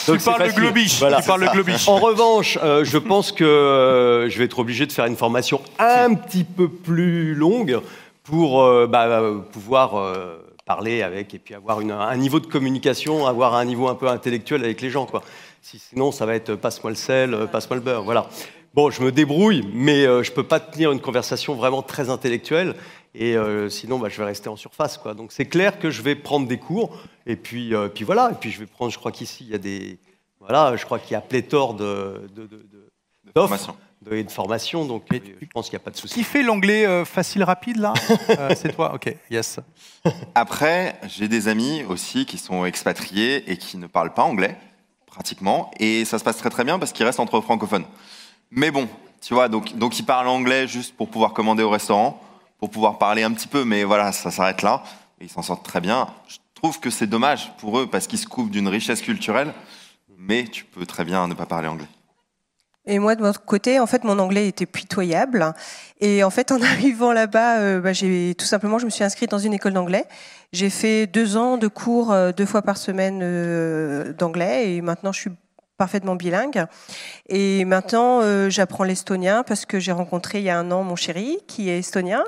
[0.07, 0.99] donc tu parles le globish.
[0.99, 1.21] Voilà.
[1.21, 1.87] Tu parles le globish.
[1.87, 6.43] En revanche, je pense que je vais être obligé de faire une formation un petit
[6.43, 7.79] peu plus longue
[8.23, 9.21] pour euh, bah,
[9.51, 13.95] pouvoir euh, parler avec et puis avoir un niveau de communication, avoir un niveau un
[13.95, 15.05] peu intellectuel avec les gens.
[15.05, 15.23] Quoi.
[15.61, 18.03] Si, sinon, ça va être passe-moi le sel, passe-moi le beurre.
[18.03, 18.27] Voilà.
[18.75, 22.75] Bon, je me débrouille, mais euh, je peux pas tenir une conversation vraiment très intellectuelle.
[23.13, 24.97] Et euh, sinon, bah, je vais rester en surface.
[24.97, 25.13] Quoi.
[25.13, 27.01] Donc c'est clair que je vais prendre des cours.
[27.25, 28.31] Et puis, euh, puis voilà.
[28.31, 28.91] Et puis je vais prendre.
[28.91, 29.97] Je crois qu'ici il y a des.
[30.41, 30.75] Voilà.
[30.75, 32.27] Je crois qu'il y a pléthore de,
[33.33, 36.13] formation de, de formation, donc Mais je pense qu'il n'y a pas de souci.
[36.13, 37.93] Qui fait l'anglais euh, facile, rapide, là
[38.29, 39.59] euh, C'est toi Ok, yes.
[40.35, 44.57] Après, j'ai des amis aussi qui sont expatriés et qui ne parlent pas anglais,
[45.05, 47.85] pratiquement, et ça se passe très très bien parce qu'ils restent entre francophones.
[48.51, 48.87] Mais bon,
[49.21, 52.21] tu vois, donc, donc ils parlent anglais juste pour pouvoir commander au restaurant,
[52.59, 54.83] pour pouvoir parler un petit peu, mais voilà, ça s'arrête là,
[55.19, 56.07] et ils s'en sortent très bien.
[56.27, 59.53] Je trouve que c'est dommage pour eux parce qu'ils se coupent d'une richesse culturelle,
[60.17, 61.87] mais tu peux très bien ne pas parler anglais.
[62.87, 65.53] Et moi, de votre côté, en fait, mon anglais était pitoyable.
[66.01, 69.31] Et en fait, en arrivant là-bas, euh, bah, j'ai tout simplement, je me suis inscrite
[69.31, 70.05] dans une école d'anglais.
[70.53, 75.11] J'ai fait deux ans de cours euh, deux fois par semaine euh, d'anglais, et maintenant,
[75.11, 75.31] je suis
[75.77, 76.65] parfaitement bilingue.
[77.27, 80.95] Et maintenant, euh, j'apprends l'estonien parce que j'ai rencontré il y a un an mon
[80.95, 82.23] chéri qui est estonien.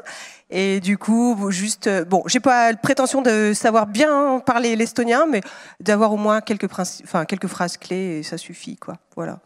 [0.49, 5.39] Et du coup, juste, bon, j'ai pas la prétention de savoir bien parler l'estonien, mais
[5.79, 8.95] d'avoir au moins quelques, enfin, quelques phrases clés, et ça suffit, quoi.
[9.15, 9.39] Voilà.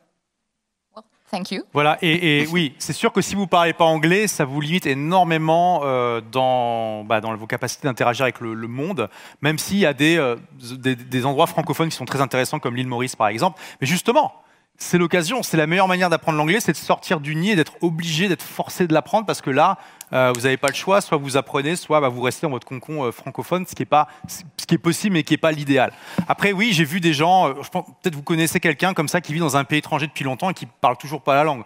[1.31, 1.63] Thank you.
[1.71, 4.59] Voilà, et, et oui, c'est sûr que si vous ne parlez pas anglais, ça vous
[4.59, 9.09] limite énormément euh, dans, bah, dans vos capacités d'interagir avec le, le, monde,
[9.41, 12.75] même s'il y a des, euh, des, des, endroits francophones qui sont très intéressants, comme
[12.75, 13.61] l'île Maurice par exemple.
[13.79, 14.33] Mais justement,
[14.81, 17.75] c'est l'occasion, c'est la meilleure manière d'apprendre l'anglais, c'est de sortir du nid et d'être
[17.81, 19.77] obligé, d'être forcé de l'apprendre parce que là,
[20.11, 22.65] euh, vous n'avez pas le choix, soit vous apprenez, soit bah, vous restez dans votre
[22.65, 25.51] concon euh, francophone, ce qui est pas, ce qui est possible mais qui n'est pas
[25.51, 25.93] l'idéal.
[26.27, 29.39] Après, oui, j'ai vu des gens, euh, peut-être vous connaissez quelqu'un comme ça qui vit
[29.39, 31.63] dans un pays étranger depuis longtemps et qui parle toujours pas la langue.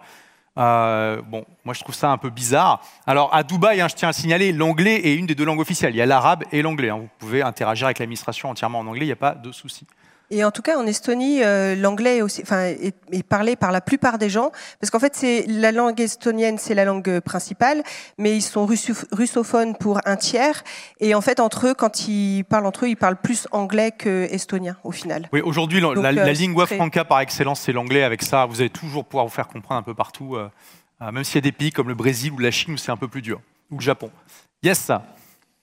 [0.56, 2.82] Bon, moi je trouve ça un peu bizarre.
[3.06, 5.94] Alors à Dubaï, hein, je tiens à signaler, l'anglais est une des deux langues officielles.
[5.94, 6.90] Il y a l'arabe et l'anglais.
[6.90, 6.98] hein.
[6.98, 9.86] Vous pouvez interagir avec l'administration entièrement en anglais, il n'y a pas de souci.
[10.30, 13.70] Et en tout cas, en Estonie, euh, l'anglais est, aussi, enfin, est, est parlé par
[13.70, 14.50] la plupart des gens,
[14.80, 17.82] parce qu'en fait, c'est la langue estonienne, c'est la langue principale,
[18.18, 18.66] mais ils sont
[19.12, 20.64] russophones pour un tiers,
[21.00, 24.26] et en fait, entre eux, quand ils parlent entre eux, ils parlent plus anglais que
[24.30, 25.28] estonien, au final.
[25.32, 28.02] Oui, aujourd'hui, la, la- euh, la c'est lingua franca par excellence, c'est l'anglais.
[28.02, 30.48] Avec ça, vous allez toujours pouvoir vous faire comprendre un peu partout, euh,
[31.02, 32.90] euh, même s'il y a des pays comme le Brésil ou la Chine où c'est
[32.90, 34.10] un peu plus dur, ou le Japon.
[34.62, 35.04] Yes, ça.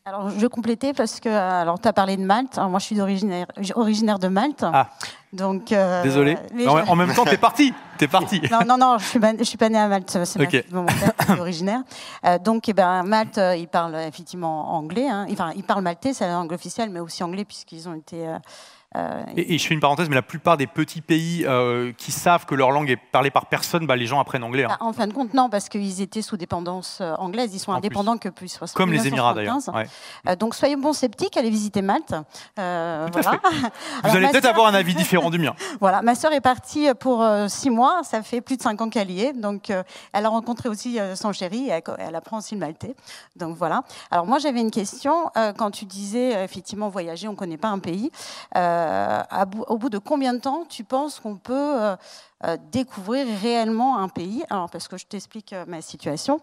[0.06, 2.58] Alors, je vais compléter parce que alors, tu parlé de Malte.
[2.58, 4.64] Alors, moi, je suis originaire de Malte.
[4.64, 4.90] Ah.
[5.34, 6.38] Donc, euh, Désolé.
[6.54, 7.74] mais en, je- en même temps, t'es parti.
[7.98, 8.42] T'es parti.
[8.52, 10.64] Non, non, non, je suis, pas- je suis pas née à Malte, c'est ma- Ok.
[10.72, 11.82] mon père qui est originaire.
[12.26, 15.08] Euh, donc, eh ben, Malte, euh, il parle effectivement anglais.
[15.08, 15.28] hein.
[15.32, 18.28] Enfin, il parle maltais, c'est la langue officielle, mais aussi anglais puisqu'ils ont été.
[18.96, 21.46] euh, Et, et je fais une parenthèse, mais la plupart des petits pays
[21.98, 24.64] qui savent que leur langue est parlée par personne, bah, les gens apprennent anglais.
[24.66, 24.70] hein.
[24.70, 27.52] bah, en fin de compte, non, parce qu'ils étaient sous dépendance anglaise.
[27.56, 29.56] Ils sont En indépendants que depuis 60 Comme les Émirats d'ailleurs.
[29.58, 30.30] 1975.
[30.32, 30.36] Ouais.
[30.36, 32.10] Donc, soyez bons sceptiques, allez visiter Malte.
[32.10, 32.16] Tout
[32.62, 33.32] à voilà.
[33.44, 33.70] Vous
[34.04, 35.56] Alors, allez peut-être avoir un avis différent mien.
[35.80, 38.04] Voilà, ma sœur est partie pour euh, six mois.
[38.04, 39.34] Ça fait plus de cinq ans qu'elle y est.
[39.34, 41.70] Donc, euh, elle a rencontré aussi euh, son chéri.
[41.70, 42.96] Et elle, apprend aussi le maltais.
[43.36, 43.84] Donc voilà.
[44.12, 45.30] Alors moi, j'avais une question.
[45.38, 48.12] Euh, quand tu disais euh, effectivement voyager, on ne connaît pas un pays.
[48.56, 49.22] Euh,
[49.68, 51.96] au bout de combien de temps tu penses qu'on peut
[52.46, 56.42] euh, découvrir réellement un pays Alors parce que je t'explique euh, ma situation.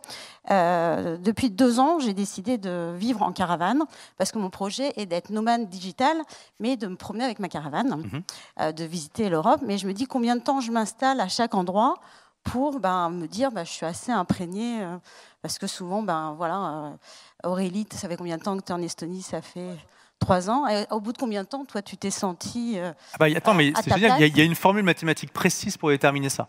[0.51, 3.83] Euh, depuis deux ans, j'ai décidé de vivre en caravane
[4.17, 6.17] parce que mon projet est d'être nomade digital,
[6.59, 8.23] mais de me promener avec ma caravane Mhm.
[8.61, 11.55] euh, de visiter l'Europe, mais je me dis combien de temps je m'installe à chaque
[11.55, 11.97] endroit
[12.45, 14.83] pour ben, me dire ben, je suis assez imprégnée,
[15.43, 16.95] parce que souvent, ben, voilà,
[17.45, 19.21] Aurélie, ça fait combien de temps que tu es en Estonie?
[19.23, 19.77] Ça fait
[20.21, 20.69] trois ans.
[20.69, 23.55] Et au bout de combien de temps, toi, tu t'es sentie euh, Ah bah, attends,
[23.55, 26.47] mais c'est génial, il y, y a une formule mathématique précise pour déterminer ça.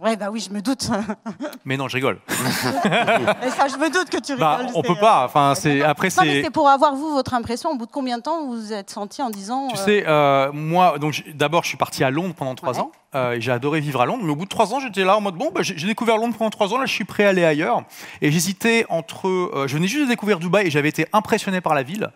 [0.00, 0.88] Ouais, bah oui, je me doute.
[1.66, 2.18] Mais non, je rigole.
[2.28, 4.72] Ça, je me doute que tu Bah, rigoles.
[4.74, 5.24] on c'est- peut pas.
[5.26, 6.42] Enfin, c'est après c'est.
[6.44, 8.88] c'est pour avoir, vous, votre impression, au bout de combien de temps vous vous êtes
[8.88, 9.68] senti en disant...
[9.68, 12.80] Tu euh, sais, euh, moi, donc d'abord, je suis parti à Londres pendant trois Ouais.
[12.80, 12.90] ans.
[13.16, 14.22] euh, et j'ai adoré vivre à Londres.
[14.24, 16.16] Mais au bout de trois ans, j'étais là en mode bon, bah, j'ai j'ai découvert
[16.16, 16.78] Londres pendant trois ans.
[16.78, 17.82] Là, je suis prêt à aller ailleurs.
[18.22, 19.28] Et j'hésitais entre.
[19.28, 22.10] euh, je venais juste de découvrir Dubaï et j'avais été impressionné par la ville.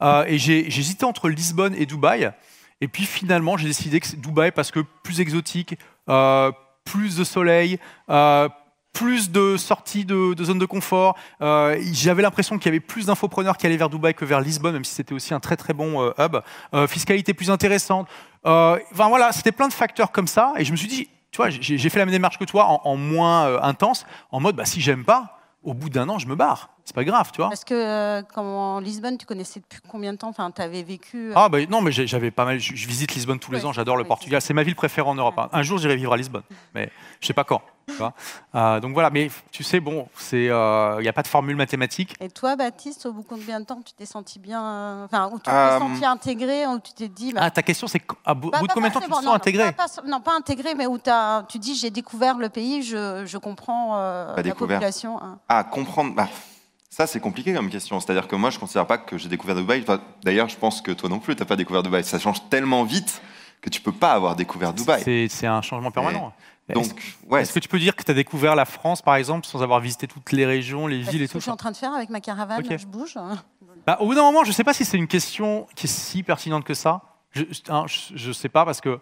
[0.00, 2.32] Euh, et j'hésitais entre Lisbonne et Dubaï.
[2.80, 5.78] Et puis finalement, j'ai décidé que c'est Dubaï parce que plus exotique,
[6.08, 6.50] euh,
[6.84, 7.78] plus de soleil.
[8.10, 8.48] euh,
[8.92, 11.16] plus de sorties de, de zones de confort.
[11.40, 14.74] Euh, J'avais l'impression qu'il y avait plus d'infopreneurs qui allaient vers Dubaï que vers Lisbonne,
[14.74, 16.36] même si c'était aussi un très très bon hub.
[16.88, 18.06] Fiscalité plus intéressante.
[18.44, 20.52] Enfin voilà, c'était plein de facteurs comme ça.
[20.58, 22.96] Et je me suis dit, tu vois, j'ai fait la même démarche que toi, en,
[22.98, 26.70] moins intense, en mode, bah, si j'aime pas, au bout d'un an, je me barre.
[26.84, 27.48] C'est pas grave, tu vois.
[27.48, 30.28] Parce que euh, quand en Lisbonne, tu connaissais depuis combien de temps?
[30.28, 31.30] Enfin, tu avais vécu...
[31.30, 32.58] euh, Ah bah non, mais j'avais pas mal.
[32.58, 33.72] Je, visite Lisbonne tous les Ouais, ans.
[33.72, 34.42] J'adore le Portugal.
[34.42, 35.38] C'est ma ville préférée en Europe.
[35.38, 35.48] hein.
[35.52, 36.42] Un jour, j'irai vivre à Lisbonne,
[36.74, 36.90] mais
[37.20, 37.62] je sais pas quand.
[38.54, 39.10] Euh, donc voilà.
[39.10, 42.14] Mais tu sais, bon, c'est, il n'y a pas de formule mathématique.
[42.20, 45.30] Et toi, Baptiste, au bout de combien de temps tu t'es senti bien, euh, enfin,
[45.32, 48.02] où tu Euh, t'es senti intégré, où tu t'es dit, bah, Ah, ta question, c'est
[48.24, 49.86] à bout, bah, bout de combien de temps tu te sens non, intégré non, pas,
[49.88, 53.38] pas- non, pas intégré, mais où t'as- tu dis, j'ai découvert le pays, je, je
[53.38, 54.78] comprends euh, la découvert.
[54.78, 55.20] population.
[55.22, 55.38] hein.
[55.48, 56.14] À comprendre.
[56.14, 56.28] bah,
[56.90, 57.98] ça, c'est compliqué comme question.
[58.00, 59.82] C'est-à-dire que moi, je ne considère pas que j'ai découvert Dubaï.
[60.24, 62.04] D'ailleurs, je pense que toi non plus, tu n'as pas découvert Dubaï.
[62.04, 63.22] Ça change tellement vite
[63.62, 65.28] que tu peux pas avoir découvert Dubaï.
[65.30, 66.32] C'est un changement permanent.
[66.68, 69.46] Donc, ouais, est-ce que tu peux dire que tu as découvert la France, par exemple,
[69.46, 71.42] sans avoir visité toutes les régions, les Bah, villes c'est et ce que tout je
[71.42, 73.16] suis en train de faire avec ma caravane, je bouge.
[73.16, 73.36] hein.
[73.86, 75.90] Bah, Au bout d'un moment, je ne sais pas si c'est une question qui est
[75.90, 77.02] si pertinente que ça.
[77.32, 79.00] Je ne sais pas parce que.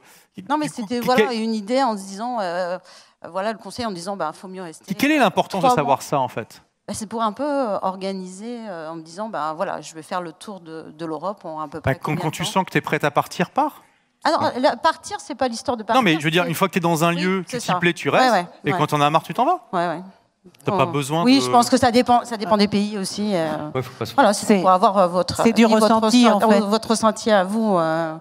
[0.48, 2.78] Non, mais coup, c'était que- voilà, une idée en se disant, euh,
[3.24, 4.94] euh, voilà le conseil en disant, bah, faut mieux rester.
[4.94, 6.62] Quelle est l'importance de savoir ça en fait?
[6.88, 10.02] Bah, c'est pour un peu euh, organiser euh, en me disant, bah, voilà, je vais
[10.02, 11.98] faire le tour de, de l'Europe en un peu Bah, près.
[12.00, 13.82] quand, quand tu sens que tu es prête à partir, pars.
[14.24, 16.00] Ah non, la- partir, c'est pas l'histoire de partir.
[16.00, 17.58] non, mais je veux dire, une fois que tu es dans un Oui, lieu, c'est
[17.58, 18.32] tu t'y plais, tu Ouais, restes.
[18.32, 19.60] ouais, et quand on as marre, tu t'en vas.
[19.72, 20.00] Ouais, ouais.
[20.64, 20.78] Tu n'as Oh.
[20.78, 21.44] pas besoin Oui, de.
[21.44, 23.30] je pense que ça dépend, ça dépend des pays aussi.
[23.34, 23.48] euh.
[23.74, 25.36] Ouais, faut pas se- Voilà, c'est pour avoir euh, votre.
[25.42, 26.60] c'est du votre ressenti, en ressenti- fait.
[26.60, 27.76] Votre ressenti à vous.
[27.78, 28.14] euh.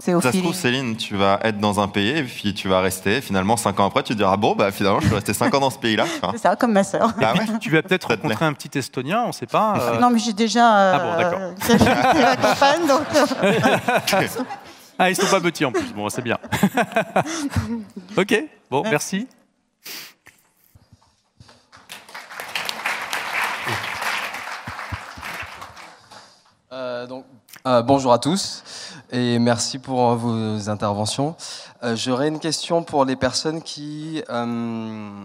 [0.00, 2.68] C'est au ça se trouve, Céline, tu vas être dans un pays et puis tu
[2.68, 3.20] vas rester.
[3.20, 5.58] Finalement, cinq ans après, tu te diras bon, bah finalement, je suis resté cinq ans
[5.58, 6.04] dans ce pays-là.
[6.04, 7.12] Enfin, C'est ça, comme ma sœur.
[7.20, 9.74] Ah ouais tu vas peut-être rencontrer un petit Estonien, on ne sait pas.
[9.76, 9.98] euh.
[9.98, 10.78] Non, mais j'ai déjà.
[10.78, 11.40] euh, Ah bon, d'accord.
[11.68, 13.02] j'ai quitté ma campagne, donc.
[15.00, 15.92] Euh, Ah, ils sont pas petits en plus.
[15.94, 16.38] Bon, c'est bien.
[18.16, 19.28] ok, bon, merci.
[26.72, 27.24] Euh, donc,
[27.66, 28.62] euh, bonjour à tous.
[29.10, 31.34] et merci pour vos interventions.
[31.82, 35.24] Euh, J'aurais une question pour les personnes qui euh,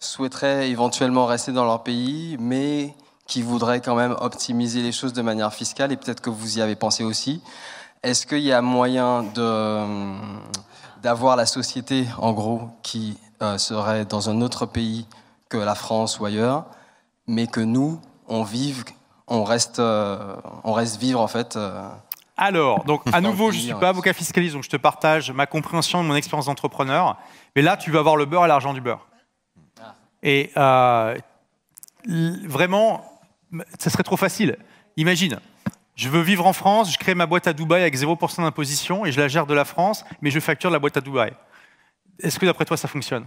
[0.00, 2.94] souhaiteraient éventuellement rester dans leur pays, mais
[3.26, 6.60] qui voudraient quand même optimiser les choses de manière fiscale, et peut-être que vous y
[6.60, 7.40] avez pensé aussi.
[8.02, 9.24] Est-ce qu'il y a moyen
[11.02, 15.06] d'avoir la société, en gros, qui euh, serait dans un autre pays
[15.48, 16.64] que la France ou ailleurs,
[17.26, 18.84] mais que nous, on vive,
[19.26, 21.56] on reste, euh, on reste vivre en fait.
[21.56, 21.86] euh,
[22.36, 23.80] Alors, donc à nouveau, je ne suis ouais.
[23.80, 27.16] pas avocat fiscaliste, donc je te partage ma compréhension de mon expérience d'entrepreneur.
[27.54, 29.06] Mais là, tu vas avoir le beurre et l'argent du beurre.
[30.22, 31.16] Et euh,
[32.06, 33.04] l- vraiment,
[33.78, 34.56] ça serait trop facile.
[34.96, 35.40] Imagine,
[36.00, 39.12] je veux vivre en France, je crée ma boîte à Dubaï avec 0% d'imposition et
[39.12, 41.34] je la gère de la France, mais je facture la boîte à Dubaï.
[42.20, 43.26] Est-ce que d'après toi, ça fonctionne?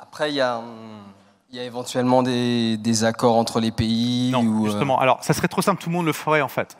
[0.00, 0.62] Après, il y a,
[1.50, 4.30] il y a éventuellement des, des accords entre les pays.
[4.30, 4.98] Non, ou, euh, justement.
[4.98, 6.78] Alors, ça serait trop simple, tout le monde le ferait en fait.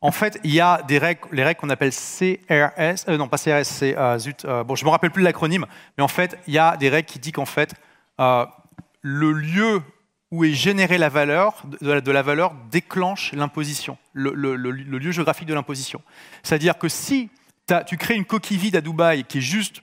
[0.00, 3.36] En fait, il y a des règles, les règles qu'on appelle CRS, euh, non pas
[3.36, 5.66] CRS, c'est euh, zut, bon, je me rappelle plus de l'acronyme,
[5.98, 7.74] mais en fait, il y a des règles qui disent qu'en fait,
[8.18, 9.82] le lieu
[10.30, 16.02] où est générée la valeur, de la, valeur déclenche l'imposition, le, lieu géographique de l'imposition.
[16.42, 17.30] C'est-à-dire que si
[17.86, 19.80] tu crées une coquille vide à Dubaï qui est juste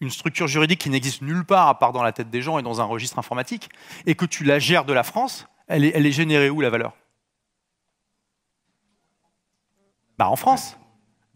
[0.00, 2.62] une structure juridique qui n'existe nulle part à part dans la tête des gens et
[2.62, 3.68] dans un registre informatique,
[4.06, 6.70] et que tu la gères de la France, elle est, elle est générée où la
[6.70, 6.94] valeur?
[10.18, 10.76] Bah, En France.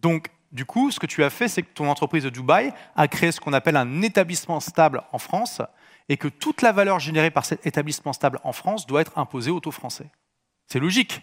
[0.01, 3.09] Donc, du coup, ce que tu as fait, c'est que ton entreprise de Dubaï a
[3.09, 5.61] créé ce qu'on appelle un établissement stable en France,
[6.09, 9.51] et que toute la valeur générée par cet établissement stable en France doit être imposée
[9.51, 10.11] au taux français.
[10.67, 11.23] C'est logique.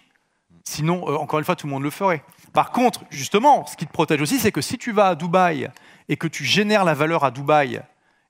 [0.66, 2.24] Sinon, euh, encore une fois, tout le monde le ferait.
[2.54, 5.70] Par contre, justement, ce qui te protège aussi, c'est que si tu vas à Dubaï
[6.10, 7.82] et que tu génères la valeur à Dubaï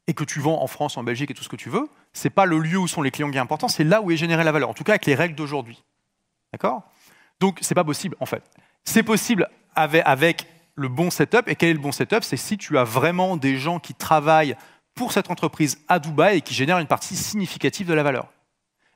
[0.07, 2.29] et que tu vends en France, en Belgique et tout ce que tu veux, c'est
[2.29, 4.43] pas le lieu où sont les clients qui est important, c'est là où est générée
[4.43, 4.69] la valeur.
[4.69, 5.83] En tout cas, avec les règles d'aujourd'hui.
[6.51, 6.83] D'accord?
[7.39, 8.43] Donc, c'est pas possible, en fait.
[8.83, 11.47] C'est possible avec le bon setup.
[11.47, 12.23] Et quel est le bon setup?
[12.23, 14.55] C'est si tu as vraiment des gens qui travaillent
[14.95, 18.27] pour cette entreprise à Dubaï et qui génèrent une partie significative de la valeur.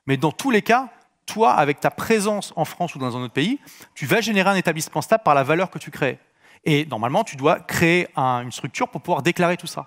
[0.06, 0.88] Mais dans tous les cas,
[1.26, 3.58] toi, avec ta présence en France ou dans un autre pays,
[3.94, 6.18] tu vas générer un établissement stable par la valeur que tu crées.
[6.64, 9.86] Et normalement, tu dois créer un- une structure pour pouvoir déclarer tout ça.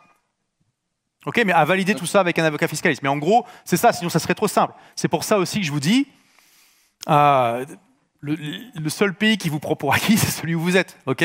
[1.25, 3.03] Ok, mais à valider tout ça avec un avocat fiscaliste.
[3.03, 4.73] Mais en gros, c'est ça, sinon ça serait trop simple.
[4.95, 6.07] C'est pour ça aussi que je vous dis,
[7.09, 7.65] euh,
[8.19, 8.35] le,
[8.75, 10.97] le seul pays qui vous prend pour acquis, c'est celui où vous êtes.
[11.05, 11.23] Ok?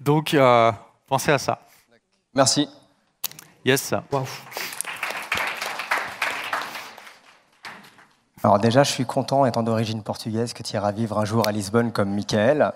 [0.00, 0.72] Donc, euh,
[1.06, 1.60] pensez à ça.
[2.34, 2.68] Merci.
[3.66, 3.92] Yes.
[8.44, 11.52] Alors déjà, je suis content, étant d'origine portugaise, que tu iras vivre un jour à
[11.52, 12.72] Lisbonne comme Michael.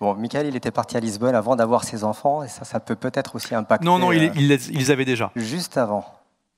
[0.00, 2.94] Bon, Michael, il était parti à Lisbonne avant d'avoir ses enfants, et ça, ça peut
[2.94, 3.84] peut-être aussi impacter.
[3.84, 5.32] Non, non, il, euh, il les- ils les avaient déjà.
[5.34, 6.04] Juste avant.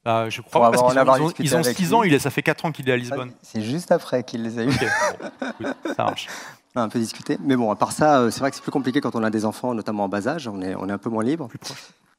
[0.07, 1.95] Euh, je crois pas, parce qu'ils ont, ils ont- discuté ils ont avec 6 lui.
[1.95, 3.33] ans, il ça fait 4 ans qu'il est à Lisbonne.
[3.43, 4.71] C'est juste après qu'il les a eu.
[4.71, 6.27] Écoute, ça marche.
[6.77, 7.37] On a un peu discuté.
[7.43, 9.31] Mais bon, à part ça, euh, c'est vrai que c'est plus compliqué quand on a
[9.31, 10.47] des enfants, notamment en bas âge.
[10.47, 11.49] On est, on est un peu moins libre.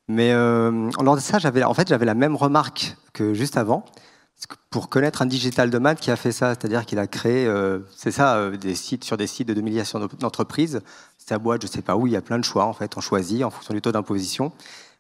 [0.08, 3.86] Mais euh, lors de ça, j'avais, en fait, j'avais la même remarque que juste avant.
[4.72, 7.80] Pour connaître un digital de maths qui a fait ça, c'est-à-dire qu'il a créé, euh,
[7.96, 10.82] c'est ça, euh, des sites sur des sites de domiciliation d'entreprise.
[11.20, 12.98] Sa boîte, je sais pas où, il y a plein de choix en fait.
[12.98, 14.52] On choisit en fonction du taux d'imposition.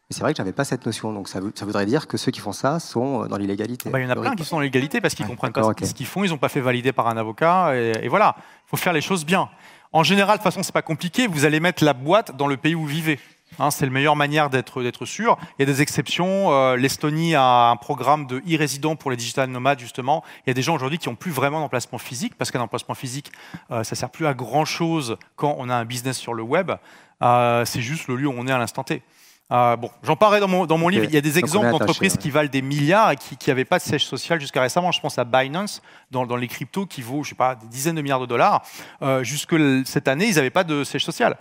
[0.09, 1.11] Mais c'est vrai que j'avais pas cette notion.
[1.11, 3.89] Donc ça, voudrait dire que ceux qui font ça sont dans l'illégalité.
[3.89, 5.93] Bah, il y en a plein qui sont dans l'égalité parce qu'ils comprennent pas ce-
[5.95, 8.35] qu'ils font, ils n'ont pas fait valider par un avocat, et, et voilà.
[8.37, 9.49] Il faut faire les choses bien.
[9.91, 11.25] En général, de toute façon, c'est pas compliqué.
[11.27, 13.19] Vous allez mettre la boîte dans le pays où vous vivez.
[13.59, 15.37] Hein, c'est la meilleure manière d'être sûr.
[15.57, 16.51] Il y a des exceptions.
[16.51, 20.23] Euh, L'Estonie a un programme de e-résident pour les digital nomades, justement.
[20.45, 22.95] Il y a des gens aujourd'hui qui n'ont plus vraiment d'emplacement physique, parce qu'un emplacement
[22.95, 23.31] physique,
[23.69, 26.71] euh, ça sert plus à grand-chose quand on a un business sur le web.
[27.21, 29.03] Euh, c'est juste le lieu où on est à l'instant T.
[29.49, 30.93] Bon, j'en parlerai dans mon, dans mon Ok.
[30.93, 31.03] livre.
[31.03, 32.17] Il y a des exemples d'entreprises ouais.
[32.17, 34.93] qui valent des milliards et qui n'avaient pas de siège social jusqu'à récemment.
[34.93, 37.95] Je pense à Binance dans, dans les cryptos qui vaut, je sais pas, des dizaines
[37.97, 38.63] de milliards de dollars.
[39.23, 41.35] Jusque cette année, ils n'avaient pas de siège social.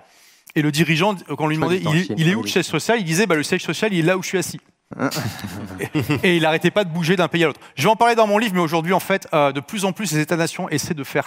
[0.56, 3.04] Et le dirigeant, quand on lui demandait, il, est- il où le siège social Il
[3.04, 4.58] disait, bah, le siège social, il est là où je suis assis.
[5.78, 7.60] et, et il n'arrêtait pas de bouger d'un pays à l'autre.
[7.76, 9.92] Je vais en parler dans mon livre, mais aujourd'hui, en fait, euh, de plus en
[9.92, 11.26] plus, les États-nations essaient de faire,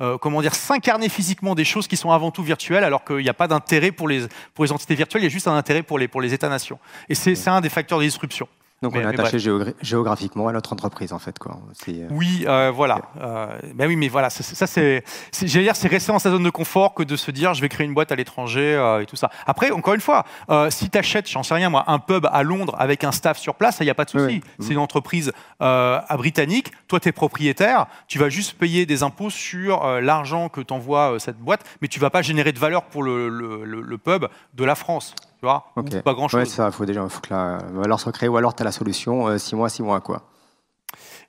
[0.00, 3.28] euh, comment dire, s'incarner physiquement des choses qui sont avant tout virtuelles, alors qu'il n'y
[3.28, 4.22] a pas d'intérêt pour les,
[4.54, 6.78] pour les entités virtuelles, il y a juste un intérêt pour les, pour les États-nations.
[7.08, 8.48] Et c'est un des facteurs de disruption.
[8.80, 11.36] Donc Mais- on est attaché géogra- géographiquement à notre entreprise en fait.
[11.38, 11.58] Quoi.
[11.88, 13.00] Euh, Oui, euh, voilà.
[13.20, 15.02] Euh, ben oui, mais voilà, ça, ça, c'est,
[15.42, 17.68] j'allais dire, c'est rester dans sa zone de confort que de se dire, je vais
[17.68, 19.30] créer une boîte à l'étranger euh, et tout ça.
[19.46, 20.24] Après, encore une fois,
[20.70, 23.56] si tu achètes, j'en sais rien moi, un pub à Londres avec un staff sur
[23.56, 24.24] place, il n'y a pas de souci.
[24.26, 24.42] Oui.
[24.60, 26.72] C'est une entreprise à britannique.
[26.86, 27.86] Toi, tu es propriétaire.
[28.06, 32.10] Tu vas juste payer des impôts sur l'argent que t'envoie cette boîte, mais tu vas
[32.10, 35.14] pas générer de valeur pour le, le- le- le pub de la France.
[35.38, 35.86] Tu vois ok.
[35.94, 36.40] Ou Pas grand chose.
[36.40, 38.72] Ouais, ça, faut déjà, faut que la valeur soit créée, ou alors tu as la
[38.72, 40.22] solution 6 mois, 6 mois quoi.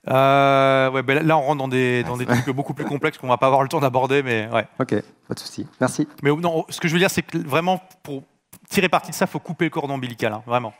[0.08, 3.28] Euh, ouais, ben là, on rentre dans des, dans des trucs beaucoup plus complexes qu'on
[3.28, 4.68] va pas avoir le temps d'aborder, mais ouais.
[4.80, 4.96] Ok,
[5.28, 5.68] pas de souci.
[5.80, 6.08] Merci.
[6.24, 8.24] Mais non, ce que je veux dire, c'est que vraiment, pour
[8.70, 10.74] tirer parti de ça, il faut couper le cordon ombilical, hein, vraiment.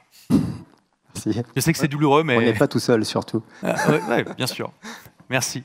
[1.14, 1.42] Merci.
[1.56, 2.38] Je sais que c'est douloureux, mais.
[2.38, 3.44] On n'est pas tout seul, surtout.
[3.64, 4.72] Euh, ouais, ouais, bien sûr.
[5.30, 5.64] Merci.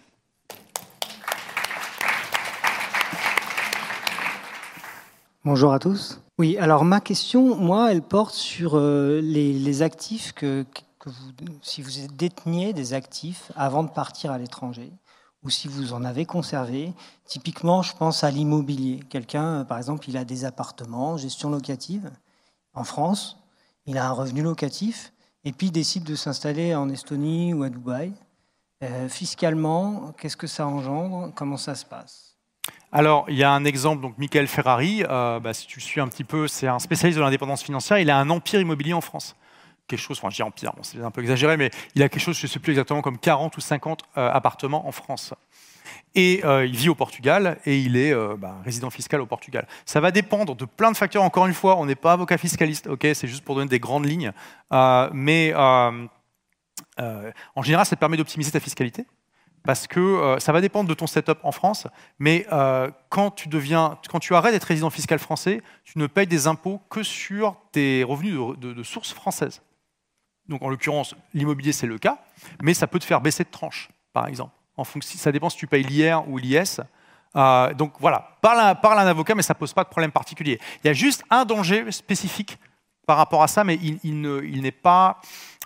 [5.44, 6.20] Bonjour à tous.
[6.36, 10.66] Oui, alors ma question, moi, elle porte sur euh, les, actifs que,
[10.98, 11.30] que vous,
[11.62, 14.92] si vous déteniez des actifs avant de partir à l'étranger,
[15.44, 16.92] ou si vous en avez conservé.
[17.24, 19.00] Typiquement, je pense à l'immobilier.
[19.10, 22.10] Quelqu'un, euh, par exemple, il a des appartements, gestion locative,
[22.74, 23.36] en France,
[23.86, 25.12] il a un revenu locatif,
[25.44, 28.12] et puis il décide de s'installer en Estonie ou à Dubaï.
[28.82, 31.32] Euh, fiscalement, qu'est-ce que ça engendre?
[31.36, 32.23] Comment ça se passe?
[32.96, 36.00] Alors, il y a un exemple, donc Michael Ferrari, euh, bah, si tu le suis
[36.00, 39.00] un petit peu, c'est un spécialiste de l'indépendance financière, il a un empire immobilier en
[39.00, 39.34] France.
[39.88, 42.38] Quelque chose, enfin je dis empire, c'est un peu exagéré, mais il a quelque chose,
[42.38, 45.34] je ne sais plus exactement, comme 40 ou 50 euh, appartements en France.
[46.14, 49.66] Et euh, il vit au Portugal et il est bah, résident fiscal au Portugal.
[49.86, 51.24] Ça va dépendre de plein de facteurs.
[51.24, 54.06] Encore une fois, on n'est pas avocat fiscaliste, ok C'est juste pour donner des grandes
[54.06, 54.30] lignes.
[54.70, 56.06] Mais en
[57.60, 59.04] général, ça te permet d'optimiser ta fiscalité
[59.64, 61.86] parce que euh, ça va dépendre de ton setup en France,
[62.18, 66.26] mais euh, quand, tu deviens, quand tu arrêtes d'être résident fiscal français, tu ne payes
[66.26, 69.62] des impôts que sur tes revenus de, de, de source française.
[70.48, 72.18] Donc en l'occurrence, l'immobilier c'est le cas,
[72.62, 74.52] mais ça peut te faire baisser de tranche, par exemple.
[74.76, 76.80] En fonction, ça dépend si tu payes l'IR ou l'IS.
[77.36, 80.60] Euh, donc voilà, parle à, un avocat, mais ça pose pas de problème particulier.
[80.82, 82.58] Il y a juste un danger spécifique
[83.06, 85.20] par rapport à ça, mais ne- il n'est pas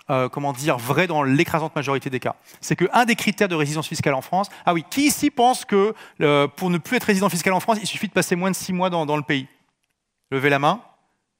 [0.09, 2.35] euh, comment dire, vrai dans l'écrasante majorité des cas.
[2.61, 5.93] C'est qu'un des critères de résidence fiscale en France, ah oui, qui ici pense que
[6.21, 8.55] euh, pour ne plus être résident fiscal en France, il suffit de passer moins de
[8.55, 9.47] six mois dans, le pays?
[10.31, 10.81] Levez la main.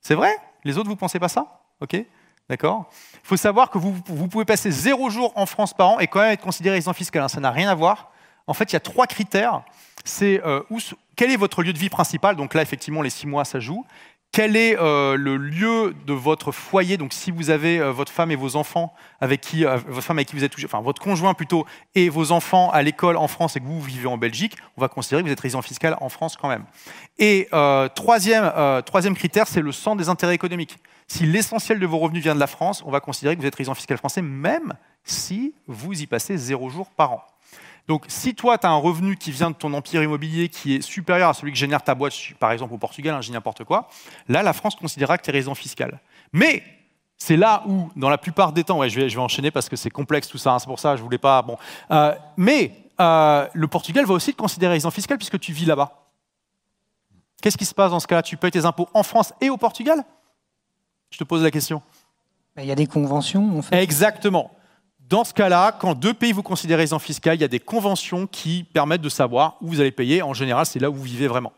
[0.02, 0.36] C'est vrai?
[0.64, 1.62] Les autres, vous pensez pas ça?
[1.82, 2.04] Ok
[2.50, 3.94] D'accord Il faut savoir que vous,
[4.28, 7.22] pouvez passer zéro jour en France par an et quand même être considéré résident fiscal.
[7.22, 8.12] hein, ça n'a rien à voir.
[8.48, 9.62] En fait, il y a trois critères.
[10.04, 10.62] C'est euh,
[11.16, 12.36] quel est votre lieu de vie principal?
[12.36, 13.86] Donc là, effectivement, les six mois, ça joue.
[14.32, 16.98] Quel est euh, le lieu de votre foyer?
[16.98, 20.20] Donc, si vous avez euh, votre femme et vos enfants avec qui, euh, votre femme
[20.20, 21.66] avec qui vous êtes, enfin votre conjoint plutôt,
[21.96, 24.88] et vos enfants à l'école en France et que vous vivez en Belgique, on va
[24.88, 26.64] considérer que vous êtes résident fiscal en France quand même.
[27.18, 27.50] Et
[27.96, 28.52] troisième,
[28.86, 30.78] troisième critère, c'est le centre des intérêts économiques.
[31.08, 33.56] Si l'essentiel de vos revenus vient de la France, on va considérer que vous êtes
[33.56, 34.74] résident fiscal français, même
[35.04, 37.24] si vous y passez zéro jour par an.
[37.90, 40.82] Donc, si toi, tu as un revenu qui vient de ton empire immobilier qui est
[40.82, 43.64] supérieur à celui que génère ta boîte, par exemple au Portugal, hein, je dis n'importe
[43.64, 43.90] quoi,
[44.28, 46.00] là, la France considérera que tu es résident fiscal.
[46.32, 46.62] Mais
[47.18, 49.70] c'est là où, dans la plupart des temps, ouais, je, vais, je vais enchaîner parce
[49.70, 51.42] que c'est complexe tout ça, hein, c'est pour ça, je voulais pas.
[51.42, 51.58] Bon,
[51.90, 56.06] Euh, mais euh, le Portugal va aussi te considérer résident fiscal puisque tu vis là-bas.
[57.42, 58.22] Qu'est-ce qui se passe dans ce cas-là?
[58.22, 60.04] Tu payes tes impôts en France et au Portugal?
[61.10, 61.82] Je te pose la question.
[62.56, 63.82] Ben, Il y a des conventions, en fait.
[63.82, 64.52] Exactement.
[65.10, 68.28] Dans ce cas-là, quand deux pays vous considèrent résident fiscal, il y a des conventions
[68.28, 70.22] qui permettent de savoir où vous allez payer.
[70.22, 71.52] En général, c'est là où vous vivez vraiment.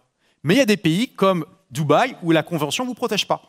[0.43, 3.41] Mais il y a des pays comme Dubaï où la convention ne vous protège pas.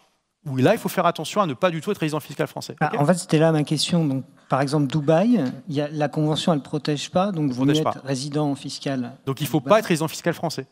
[0.45, 2.75] Où là, il faut faire attention à ne pas du tout être résident fiscal français.
[2.81, 4.05] Ah, En fait, c'était là ma question.
[4.05, 7.65] Donc, par exemple, Dubaï, il y a, la convention, elle ne protège pas, donc vous
[7.65, 7.95] n'êtes pas.
[8.05, 9.71] résident fiscal Donc il ne faut Dubaï.
[9.71, 10.67] pas être résident fiscal français.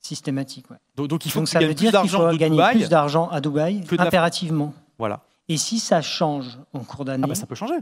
[0.00, 0.68] systématique.
[0.72, 0.76] ouais.
[0.96, 2.78] Donc, donc il faut Donc ça veut dire qu'il faut de gagner Dubaï.
[2.78, 4.74] plus d'argent à Dubaï la impérativement.
[4.98, 5.20] Voilà.
[5.48, 7.76] Et si ça change en cours d'année, Ah bah, ça peut changer.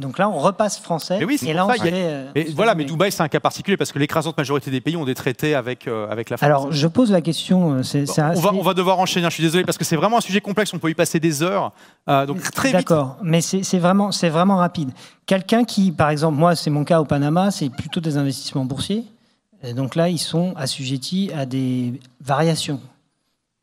[0.00, 1.18] Donc là on repasse français.
[1.18, 3.38] Mais oui, c'est et là on serait, euh, Et voilà, mais Dubaï, c'est un cas
[3.38, 6.46] particulier parce que l'écrasante majorité des pays ont des traités avec, euh, avec la France.
[6.46, 7.74] Alors je pose la question.
[7.74, 8.04] euh,
[8.36, 10.22] on, va, on va devoir enchaîner, hein, je suis désolé, parce que c'est vraiment un
[10.22, 11.72] sujet complexe, on peut y passer des heures.
[12.08, 12.76] Euh, donc très vite.
[12.78, 14.90] D'accord, mais c'est, c'est vraiment, c'est vraiment rapide.
[15.26, 19.04] Quelqu'un qui, par exemple, moi c'est mon cas au Panama, c'est plutôt des investissements boursiers.
[19.62, 22.80] Et donc là ils sont assujettis à des variations.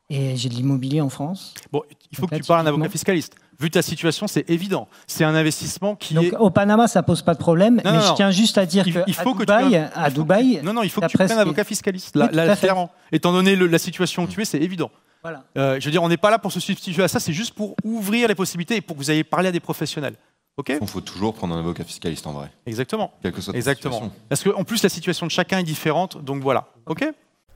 [0.10, 1.54] Et j'ai de l'immobilier en France.
[1.70, 1.82] Bon,
[2.12, 3.36] il faut Donc que là, tu parles à un avocat fiscaliste.
[3.60, 4.88] Vu ta situation, c'est évident.
[5.08, 6.36] C'est un investissement qui Donc est.
[6.38, 8.14] au Panama, ça pose pas de problème, Non, mais non, je non.
[8.14, 10.60] tiens juste à dire Il- que il faut à que tu Dubaï, aies- à Dubaï,
[10.64, 12.16] Non, non, il faut que tu prennes un avocat fiscaliste.
[12.16, 12.60] Oui, fait.
[12.60, 12.92] clairement.
[13.12, 14.92] Étant donné le- la situation où tu es, c'est évident.
[15.24, 15.44] Voilà.
[15.58, 17.54] Euh, je veux dire, on n'est pas là pour se substituer à ça, c'est juste
[17.56, 20.14] pour ouvrir les possibilités et pour que vous ayez parlé à des professionnels.
[20.58, 20.72] OK?
[20.80, 22.52] Il faut toujours prendre un avocat fiscaliste en vrai.
[22.68, 23.12] Exactement.
[23.22, 23.94] Quelle que soit Exactement.
[23.96, 24.16] situation.
[24.30, 26.68] Parce qu'en plus, la situation de chacun est différente, donc voilà.
[26.86, 27.04] OK?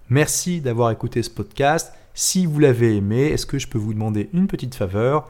[0.10, 1.94] Merci d'avoir écouté ce podcast.
[2.14, 5.30] Si vous l'avez aimé, est-ce que je peux vous demander une petite faveur?